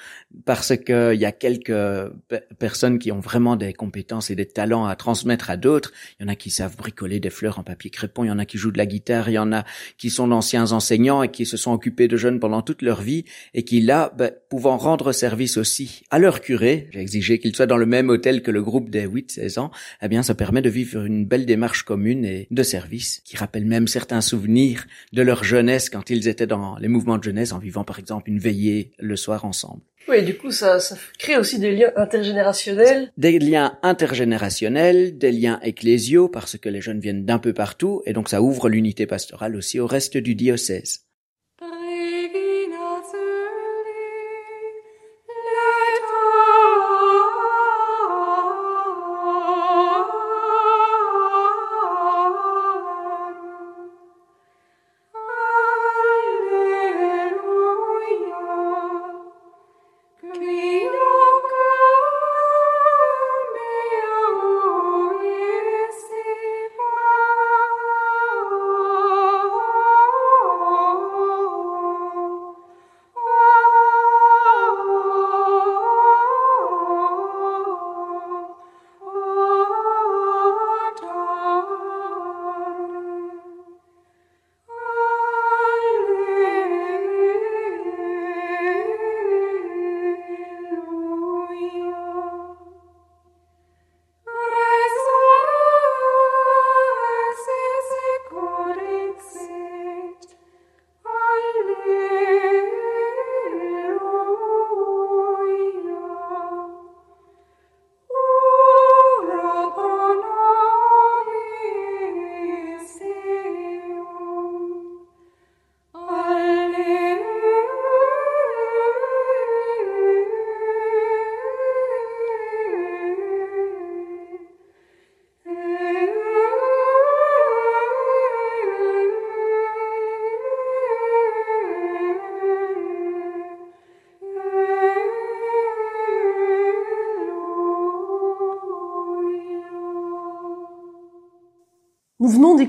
[0.45, 1.73] parce qu'il y a quelques
[2.59, 5.91] personnes qui ont vraiment des compétences et des talents à transmettre à d'autres.
[6.19, 8.37] Il y en a qui savent bricoler des fleurs en papier crépon, il y en
[8.37, 9.65] a qui jouent de la guitare, il y en a
[9.97, 13.25] qui sont d'anciens enseignants et qui se sont occupés de jeunes pendant toute leur vie
[13.55, 17.65] et qui là, ben, pouvant rendre service aussi à leur curé, j'ai exigé qu'ils soient
[17.65, 19.71] dans le même hôtel que le groupe des 8-16 ans,
[20.03, 23.65] eh bien ça permet de vivre une belle démarche commune et de service qui rappelle
[23.65, 27.59] même certains souvenirs de leur jeunesse quand ils étaient dans les mouvements de jeunesse en
[27.59, 29.81] vivant par exemple une veillée le soir ensemble.
[30.07, 33.11] Oui, du coup, ça, ça crée aussi des liens intergénérationnels.
[33.17, 38.13] Des liens intergénérationnels, des liens ecclésiaux, parce que les jeunes viennent d'un peu partout, et
[38.13, 41.05] donc ça ouvre l'unité pastorale aussi au reste du diocèse.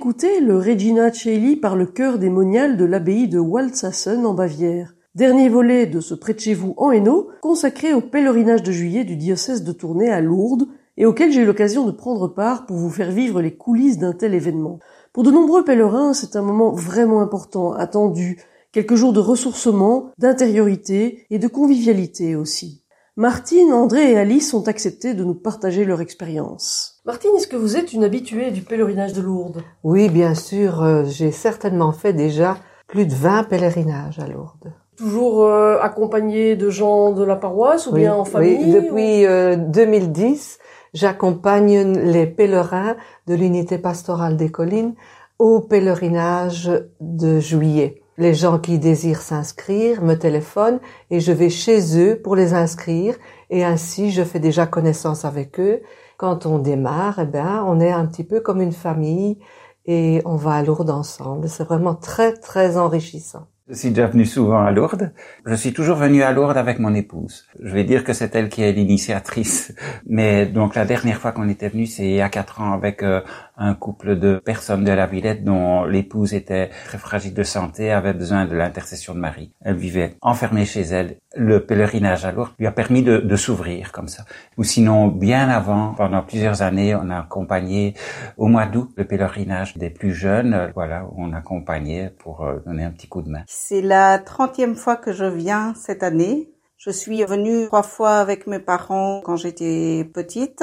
[0.07, 4.95] D'écouter le Regina Caeli par le chœur des moniales de l'abbaye de Waldsassen en Bavière.
[5.17, 9.03] Dernier volet de ce Près de chez vous en Hainaut, consacré au pèlerinage de juillet
[9.03, 12.77] du diocèse de Tournai à Lourdes, et auquel j'ai eu l'occasion de prendre part pour
[12.77, 14.79] vous faire vivre les coulisses d'un tel événement.
[15.13, 18.41] Pour de nombreux pèlerins, c'est un moment vraiment important, attendu,
[18.71, 22.85] quelques jours de ressourcement, d'intériorité et de convivialité aussi.
[23.17, 26.96] Martine, André et Alice ont accepté de nous partager leur expérience.
[27.07, 29.63] Martine, est-ce que vous êtes une habituée du pèlerinage de Lourdes?
[29.85, 30.83] Oui, bien sûr.
[30.83, 32.57] euh, J'ai certainement fait déjà
[32.89, 34.73] plus de 20 pèlerinages à Lourdes.
[34.97, 39.25] Toujours euh, accompagnée de gens de la paroisse ou Oui, bien en oui, famille depuis
[39.25, 40.59] euh, 2010,
[40.95, 42.97] j'accompagne les pèlerins
[43.29, 44.95] de l'unité pastorale des collines
[45.39, 48.03] au pèlerinage de juillet.
[48.19, 50.81] Les gens qui désirent s'inscrire me téléphonent
[51.11, 53.15] et je vais chez eux pour les inscrire
[53.51, 55.83] et ainsi je fais déjà connaissance avec eux.
[56.17, 59.39] Quand on démarre, eh ben, on est un petit peu comme une famille
[59.85, 61.49] et on va à Lourdes ensemble.
[61.49, 63.49] C'est vraiment très très enrichissant.
[63.69, 65.13] Je suis déjà venu souvent à Lourdes.
[65.45, 67.47] Je suis toujours venu à Lourdes avec mon épouse.
[67.61, 69.75] Je vais dire que c'est elle qui est l'initiatrice.
[70.07, 73.03] Mais donc la dernière fois qu'on était venu, c'est il y a quatre ans avec
[73.03, 73.23] euh,
[73.57, 78.13] un couple de personnes de la Villette dont l'épouse était très fragile de santé, avait
[78.13, 79.53] besoin de l'intercession de Marie.
[79.63, 81.17] Elle vivait enfermée chez elle.
[81.35, 84.25] Le pèlerinage à Lourdes lui a permis de, de s'ouvrir comme ça.
[84.57, 87.95] Ou sinon, bien avant, pendant plusieurs années, on a accompagné
[88.37, 90.71] au mois d'août le pèlerinage des plus jeunes.
[90.75, 93.43] Voilà, on accompagnait pour euh, donner un petit coup de main.
[93.47, 96.51] C'est la trentième fois que je viens cette année.
[96.79, 100.63] Je suis venue trois fois avec mes parents quand j'étais petite.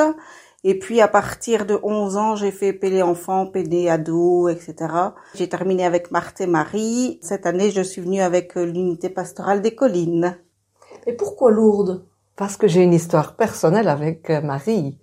[0.66, 4.76] Et puis à partir de 11 ans, j'ai fait PD enfant, PD ado, etc.
[5.36, 7.20] J'ai terminé avec Marthe et Marie.
[7.22, 10.38] Cette année, je suis venue avec euh, l'unité pastorale des collines.
[11.05, 12.05] Et pourquoi Lourdes?
[12.38, 14.97] Parce que j'ai une histoire personnelle avec euh, Marie.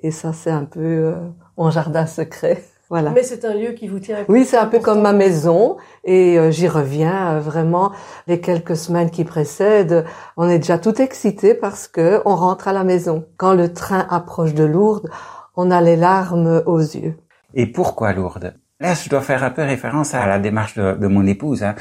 [0.00, 2.62] Et ça, c'est un peu euh, mon jardin secret.
[2.90, 3.10] Voilà.
[3.10, 5.76] Mais c'est un lieu qui vous tient à Oui, c'est un peu comme ma maison
[6.04, 7.92] et euh, j'y reviens euh, vraiment
[8.26, 10.04] les quelques semaines qui précèdent.
[10.36, 13.24] On est déjà tout excité parce que on rentre à la maison.
[13.36, 15.08] Quand le train approche de Lourdes,
[15.56, 17.14] on a les larmes aux yeux.
[17.54, 18.54] Et pourquoi Lourdes?
[18.80, 21.62] Là, je dois faire un peu référence à la démarche de, de mon épouse.
[21.62, 21.74] hein.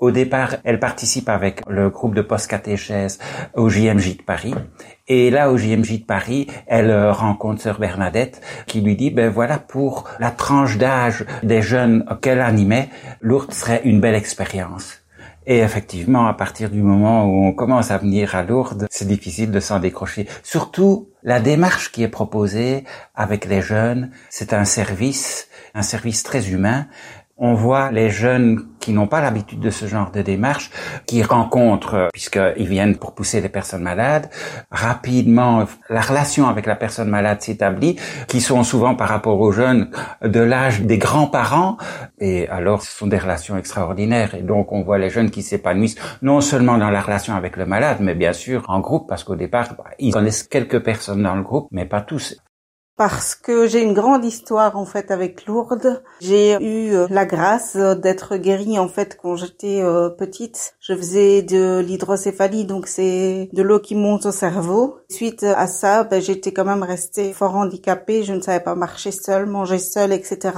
[0.00, 3.18] Au départ, elle participe avec le groupe de post-catéchèse
[3.54, 4.54] au JMJ de Paris.
[5.08, 9.30] Et là, au JMJ de Paris, elle euh, rencontre sœur Bernadette qui lui dit, ben
[9.30, 12.88] voilà, pour la tranche d'âge des jeunes qu'elle animait,
[13.20, 15.02] Lourdes serait une belle expérience.
[15.46, 19.52] Et effectivement, à partir du moment où on commence à venir à Lourdes, c'est difficile
[19.52, 20.26] de s'en décrocher.
[20.42, 22.82] Surtout, la démarche qui est proposée
[23.14, 26.88] avec les jeunes, c'est un service, un service très humain.
[27.38, 30.70] On voit les jeunes qui n'ont pas l'habitude de ce genre de démarche,
[31.06, 34.30] qui rencontrent, puisqu'ils viennent pour pousser les personnes malades,
[34.70, 39.90] rapidement, la relation avec la personne malade s'établit, qui sont souvent par rapport aux jeunes
[40.22, 41.76] de l'âge des grands-parents,
[42.20, 45.96] et alors ce sont des relations extraordinaires, et donc on voit les jeunes qui s'épanouissent
[46.22, 49.36] non seulement dans la relation avec le malade, mais bien sûr en groupe, parce qu'au
[49.36, 52.36] départ, bah, ils connaissent quelques personnes dans le groupe, mais pas tous
[52.96, 56.02] parce que j'ai une grande histoire en fait avec Lourdes.
[56.20, 60.74] J'ai eu euh, la grâce euh, d'être guérie en fait quand j'étais euh, petite.
[60.80, 64.98] Je faisais de l'hydrocéphalie, donc c'est de l'eau qui monte au cerveau.
[65.08, 68.22] Suite à ça, ben, j'étais quand même restée fort handicapée.
[68.22, 70.54] Je ne savais pas marcher seule, manger seule, etc.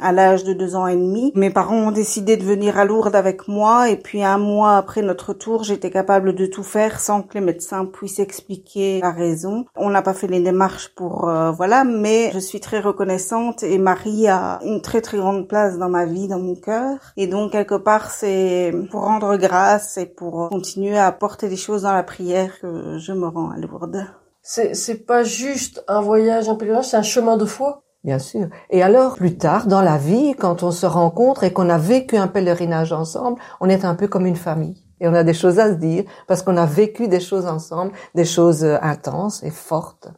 [0.00, 3.16] À l'âge de deux ans et demi, mes parents ont décidé de venir à Lourdes
[3.16, 7.22] avec moi et puis un mois après notre tour, j'étais capable de tout faire sans
[7.22, 9.64] que les médecins puissent expliquer la raison.
[9.76, 13.62] On n'a pas fait les démarches pour euh, voilà voilà, mais je suis très reconnaissante
[13.62, 16.98] et Marie a une très très grande place dans ma vie, dans mon cœur.
[17.16, 21.82] Et donc quelque part, c'est pour rendre grâce et pour continuer à apporter des choses
[21.82, 23.79] dans la prière que je me rends à Lourdes.
[24.42, 27.82] C'est, pas juste un voyage, un pèlerinage, c'est un chemin de foi.
[28.02, 28.48] Bien sûr.
[28.70, 32.16] Et alors, plus tard, dans la vie, quand on se rencontre et qu'on a vécu
[32.16, 34.82] un pèlerinage ensemble, on est un peu comme une famille.
[35.00, 37.92] Et on a des choses à se dire parce qu'on a vécu des choses ensemble,
[38.14, 40.08] des choses euh, intenses et fortes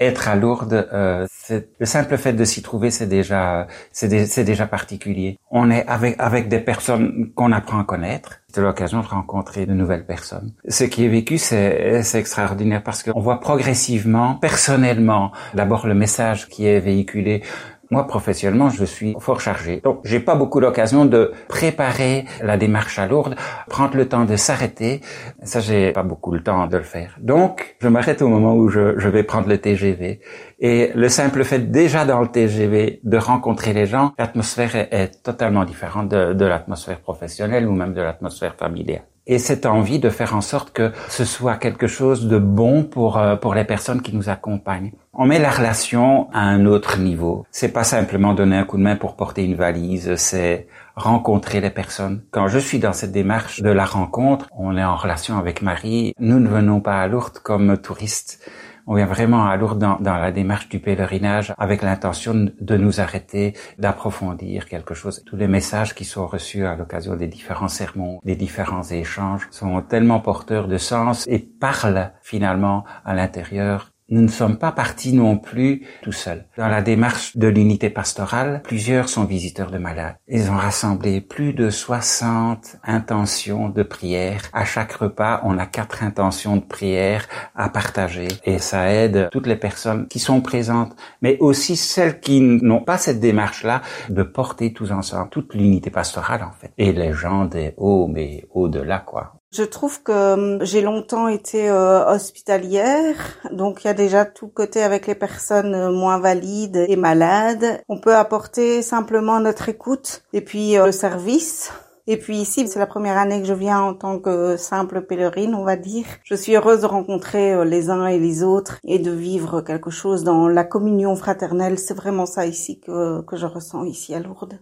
[0.00, 5.38] être à Lourdes, euh, le simple fait de s'y trouver, c'est déjà, c'est, déjà particulier.
[5.50, 8.40] On est avec avec des personnes qu'on apprend à connaître.
[8.52, 10.52] C'est l'occasion de rencontrer de nouvelles personnes.
[10.68, 16.66] Ce qui est vécu, c'est extraordinaire parce qu'on voit progressivement, personnellement, d'abord le message qui
[16.66, 17.42] est véhiculé
[17.90, 19.80] moi, professionnellement, je suis fort chargé.
[19.82, 23.36] Donc, j'ai pas beaucoup l'occasion de préparer la démarche à Lourdes,
[23.68, 25.00] prendre le temps de s'arrêter.
[25.42, 27.16] Ça, j'ai pas beaucoup le temps de le faire.
[27.20, 30.20] Donc, je m'arrête au moment où je, vais prendre le TGV.
[30.60, 35.64] Et le simple fait, déjà dans le TGV, de rencontrer les gens, l'atmosphère est, totalement
[35.64, 40.40] différente de l'atmosphère professionnelle ou même de l'atmosphère familiale et cette envie de faire en
[40.40, 44.28] sorte que ce soit quelque chose de bon pour euh, pour les personnes qui nous
[44.28, 44.92] accompagnent.
[45.12, 47.44] On met la relation à un autre niveau.
[47.50, 50.66] C'est pas simplement donner un coup de main pour porter une valise, c'est
[50.96, 52.22] rencontrer les personnes.
[52.30, 56.12] Quand je suis dans cette démarche de la rencontre, on est en relation avec Marie.
[56.18, 58.40] Nous ne venons pas à Lourdes comme touristes
[58.88, 63.00] on vient vraiment à Lourdes dans, dans la démarche du pèlerinage avec l'intention de nous
[63.00, 65.22] arrêter, d'approfondir quelque chose.
[65.26, 69.82] Tous les messages qui sont reçus à l'occasion des différents sermons, des différents échanges sont
[69.82, 75.36] tellement porteurs de sens et parlent finalement à l'intérieur nous ne sommes pas partis non
[75.36, 76.46] plus tout seuls.
[76.56, 80.16] Dans la démarche de l'unité pastorale, plusieurs sont visiteurs de malades.
[80.28, 84.42] Ils ont rassemblé plus de 60 intentions de prière.
[84.52, 89.46] À chaque repas, on a quatre intentions de prière à partager et ça aide toutes
[89.46, 94.72] les personnes qui sont présentes, mais aussi celles qui n'ont pas cette démarche-là de porter
[94.72, 96.72] tous ensemble toute l'unité pastorale en fait.
[96.78, 99.37] Et les gens des hauts, mais au-delà quoi.
[99.50, 103.16] Je trouve que hum, j'ai longtemps été euh, hospitalière,
[103.50, 107.82] donc il y a déjà tout côté avec les personnes euh, moins valides et malades.
[107.88, 111.72] On peut apporter simplement notre écoute et puis euh, le service.
[112.06, 115.54] Et puis ici, c'est la première année que je viens en tant que simple pèlerine,
[115.54, 116.06] on va dire.
[116.24, 120.24] Je suis heureuse de rencontrer les uns et les autres et de vivre quelque chose
[120.24, 121.78] dans la communion fraternelle.
[121.78, 124.58] C'est vraiment ça ici que, que je ressens ici à Lourdes.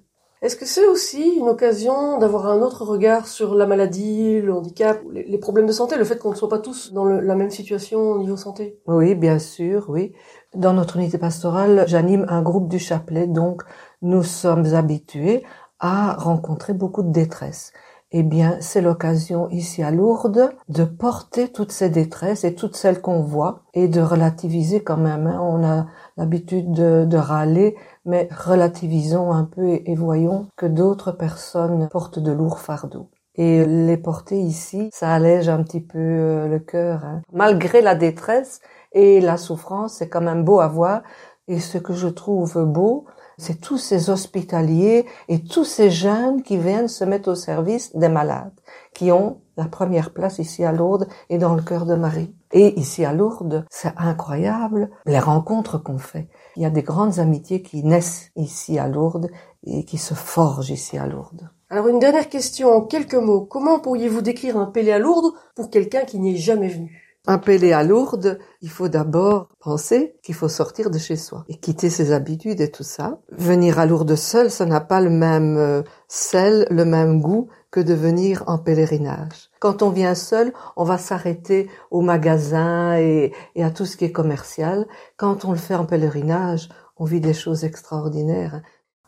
[0.47, 5.01] Est-ce que c'est aussi une occasion d'avoir un autre regard sur la maladie, le handicap,
[5.11, 7.99] les, problèmes de santé, le fait qu'on ne soit pas tous dans la même situation
[8.13, 8.79] au niveau santé?
[8.87, 10.13] Oui, bien sûr, oui.
[10.55, 13.63] Dans notre unité pastorale, j'anime un groupe du chapelet, donc
[14.03, 15.43] nous sommes habitués
[15.81, 17.73] à rencontrer beaucoup de détresse.
[18.13, 23.01] Eh bien, c'est l'occasion ici à Lourdes de porter toutes ces détresses et toutes celles
[23.01, 25.27] qu'on voit et de relativiser quand même.
[25.27, 25.41] hein.
[25.43, 25.87] On a
[26.17, 27.75] l'habitude de, de râler,
[28.07, 33.11] mais relativisons un peu et, voyons que d'autres personnes portent de lourds fardeaux.
[33.35, 37.05] Et les porter ici, ça allège un petit peu euh, le cœur.
[37.05, 37.21] hein.
[37.33, 38.61] Malgré la détresse
[38.93, 41.03] et la souffrance, c'est quand même beau à voir.
[41.49, 43.05] Et ce que je trouve beau,
[43.39, 48.09] c'est tous ces hospitaliers et tous ces jeunes qui viennent se mettre au service des
[48.09, 48.59] malades,
[48.95, 52.35] qui ont la première place ici à Lourdes et dans le cœur de Marie.
[52.53, 56.29] Et ici à Lourdes, c'est incroyable les rencontres qu'on fait.
[56.57, 59.29] Il y a des grandes amitiés qui naissent ici à Lourdes
[59.65, 61.51] et qui se forgent ici à Lourdes.
[61.69, 63.43] Alors une dernière question en quelques mots.
[63.43, 67.03] Comment pourriez-vous décrire un Pélé à Lourdes pour quelqu'un qui n'y est jamais venu?
[67.27, 71.57] Un Pélé à Lourdes, il faut d'abord penser qu'il faut sortir de chez soi et
[71.59, 73.19] quitter ses habitudes et tout ça.
[73.33, 77.81] Venir à Lourdes seul, ça n'a pas le même euh, sel, le même goût que
[77.81, 79.46] de venir en pèlerinage.
[79.61, 84.13] Quand on vient seul, on va s'arrêter au magasin et, à tout ce qui est
[84.13, 84.87] commercial.
[85.17, 88.63] Quand on le fait en pèlerinage, on vit des choses extraordinaires.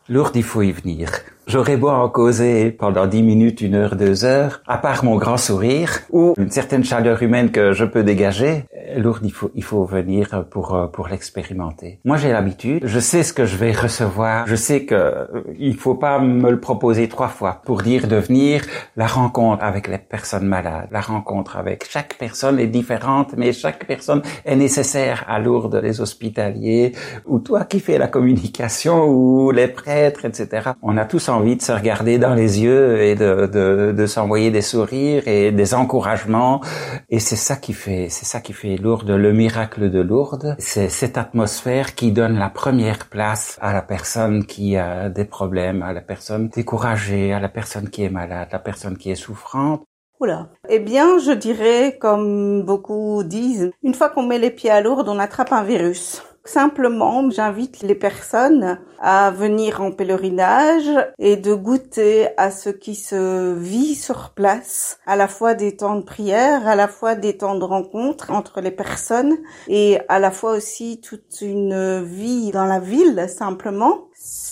[0.07, 1.11] Lourdes, il faut y venir.
[1.45, 5.37] J'aurais beau en causer pendant dix minutes, une heure, deux heures, à part mon grand
[5.37, 8.65] sourire ou une certaine chaleur humaine que je peux dégager,
[8.97, 11.99] Lourdes, il faut, il faut venir pour, euh, pour l'expérimenter.
[12.05, 15.25] Moi, j'ai l'habitude, je sais ce que je vais recevoir, je sais que euh,
[15.57, 18.63] il faut pas me le proposer trois fois pour dire de venir
[18.95, 20.87] la rencontre avec les personnes malades.
[20.91, 26.01] La rencontre avec chaque personne est différente, mais chaque personne est nécessaire à Lourdes, les
[26.01, 26.93] hospitaliers,
[27.25, 30.71] ou toi qui fais la communication, ou les prêtres, etc.
[30.81, 34.51] On a tous envie de se regarder dans les yeux et de, de, de s'envoyer
[34.51, 36.61] des sourires et des encouragements.
[37.09, 40.55] Et c'est ça qui fait, c'est ça qui fait Lourdes, le miracle de Lourdes.
[40.57, 45.83] C'est cette atmosphère qui donne la première place à la personne qui a des problèmes,
[45.83, 49.15] à la personne découragée, à la personne qui est malade, à la personne qui est
[49.15, 49.83] souffrante.
[50.19, 50.49] Oula.
[50.67, 55.07] Eh bien, je dirais, comme beaucoup disent, une fois qu'on met les pieds à Lourdes,
[55.07, 56.21] on attrape un virus.
[56.51, 60.89] Simplement, j'invite les personnes à venir en pèlerinage
[61.19, 65.97] et de goûter à ce qui se vit sur place, à la fois des temps
[65.97, 69.37] de prière, à la fois des temps de rencontre entre les personnes
[69.67, 74.08] et à la fois aussi toute une vie dans la ville, simplement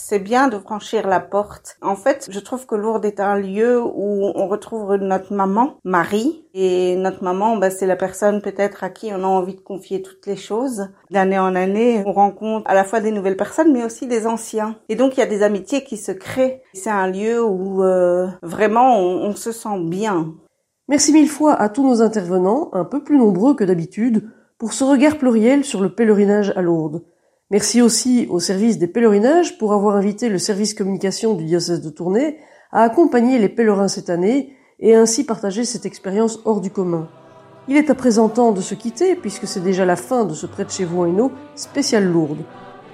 [0.10, 1.76] c'est bien de franchir la porte.
[1.82, 6.46] En fait, je trouve que Lourdes est un lieu où on retrouve notre maman, Marie.
[6.54, 10.02] Et notre maman, bah, c'est la personne peut-être à qui on a envie de confier
[10.02, 10.88] toutes les choses.
[11.12, 14.78] D'année en année, on rencontre à la fois des nouvelles personnes, mais aussi des anciens.
[14.88, 16.62] Et donc, il y a des amitiés qui se créent.
[16.74, 20.36] C'est un lieu où euh, vraiment on se sent bien.
[20.88, 24.86] Merci mille fois à tous nos intervenants, un peu plus nombreux que d'habitude, pour ce
[24.86, 27.04] regard pluriel sur le pèlerinage à Lourdes.
[27.50, 31.90] Merci aussi au service des pèlerinages pour avoir invité le service communication du diocèse de
[31.90, 32.40] Tournai
[32.74, 37.08] à accompagner les pèlerins cette année et ainsi partager cette expérience hors du commun.
[37.70, 40.46] Il est à présent temps de se quitter puisque c'est déjà la fin de ce
[40.46, 42.44] près de chez vous en Hainaut spécial Lourdes.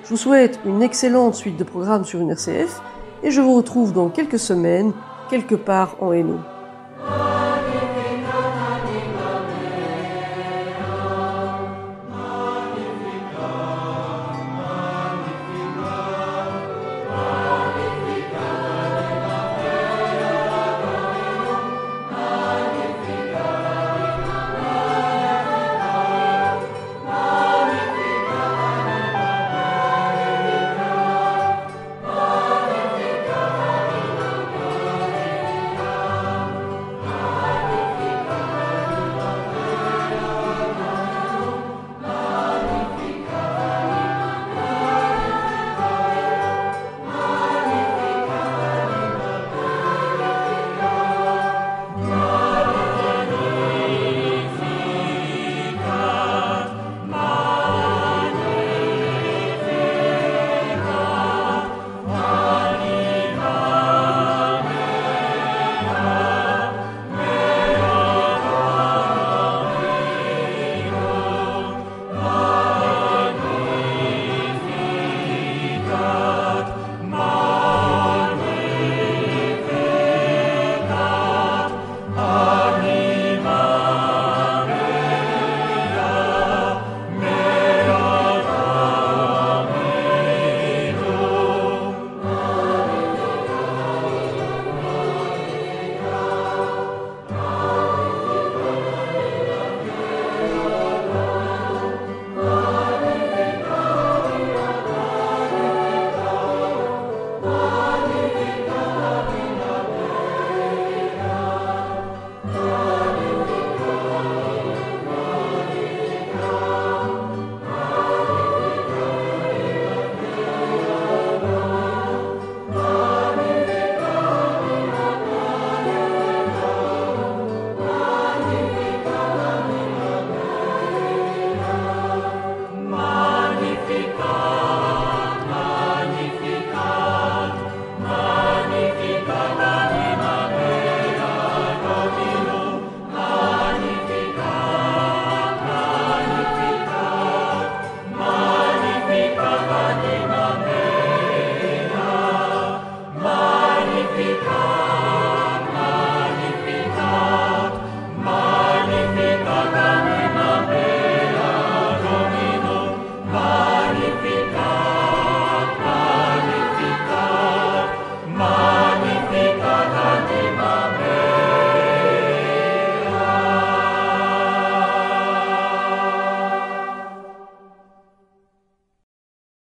[0.03, 2.79] Je vous souhaite une excellente suite de programmes sur une RCF
[3.23, 4.93] et je vous retrouve dans quelques semaines
[5.31, 6.41] quelque part en Hainaut.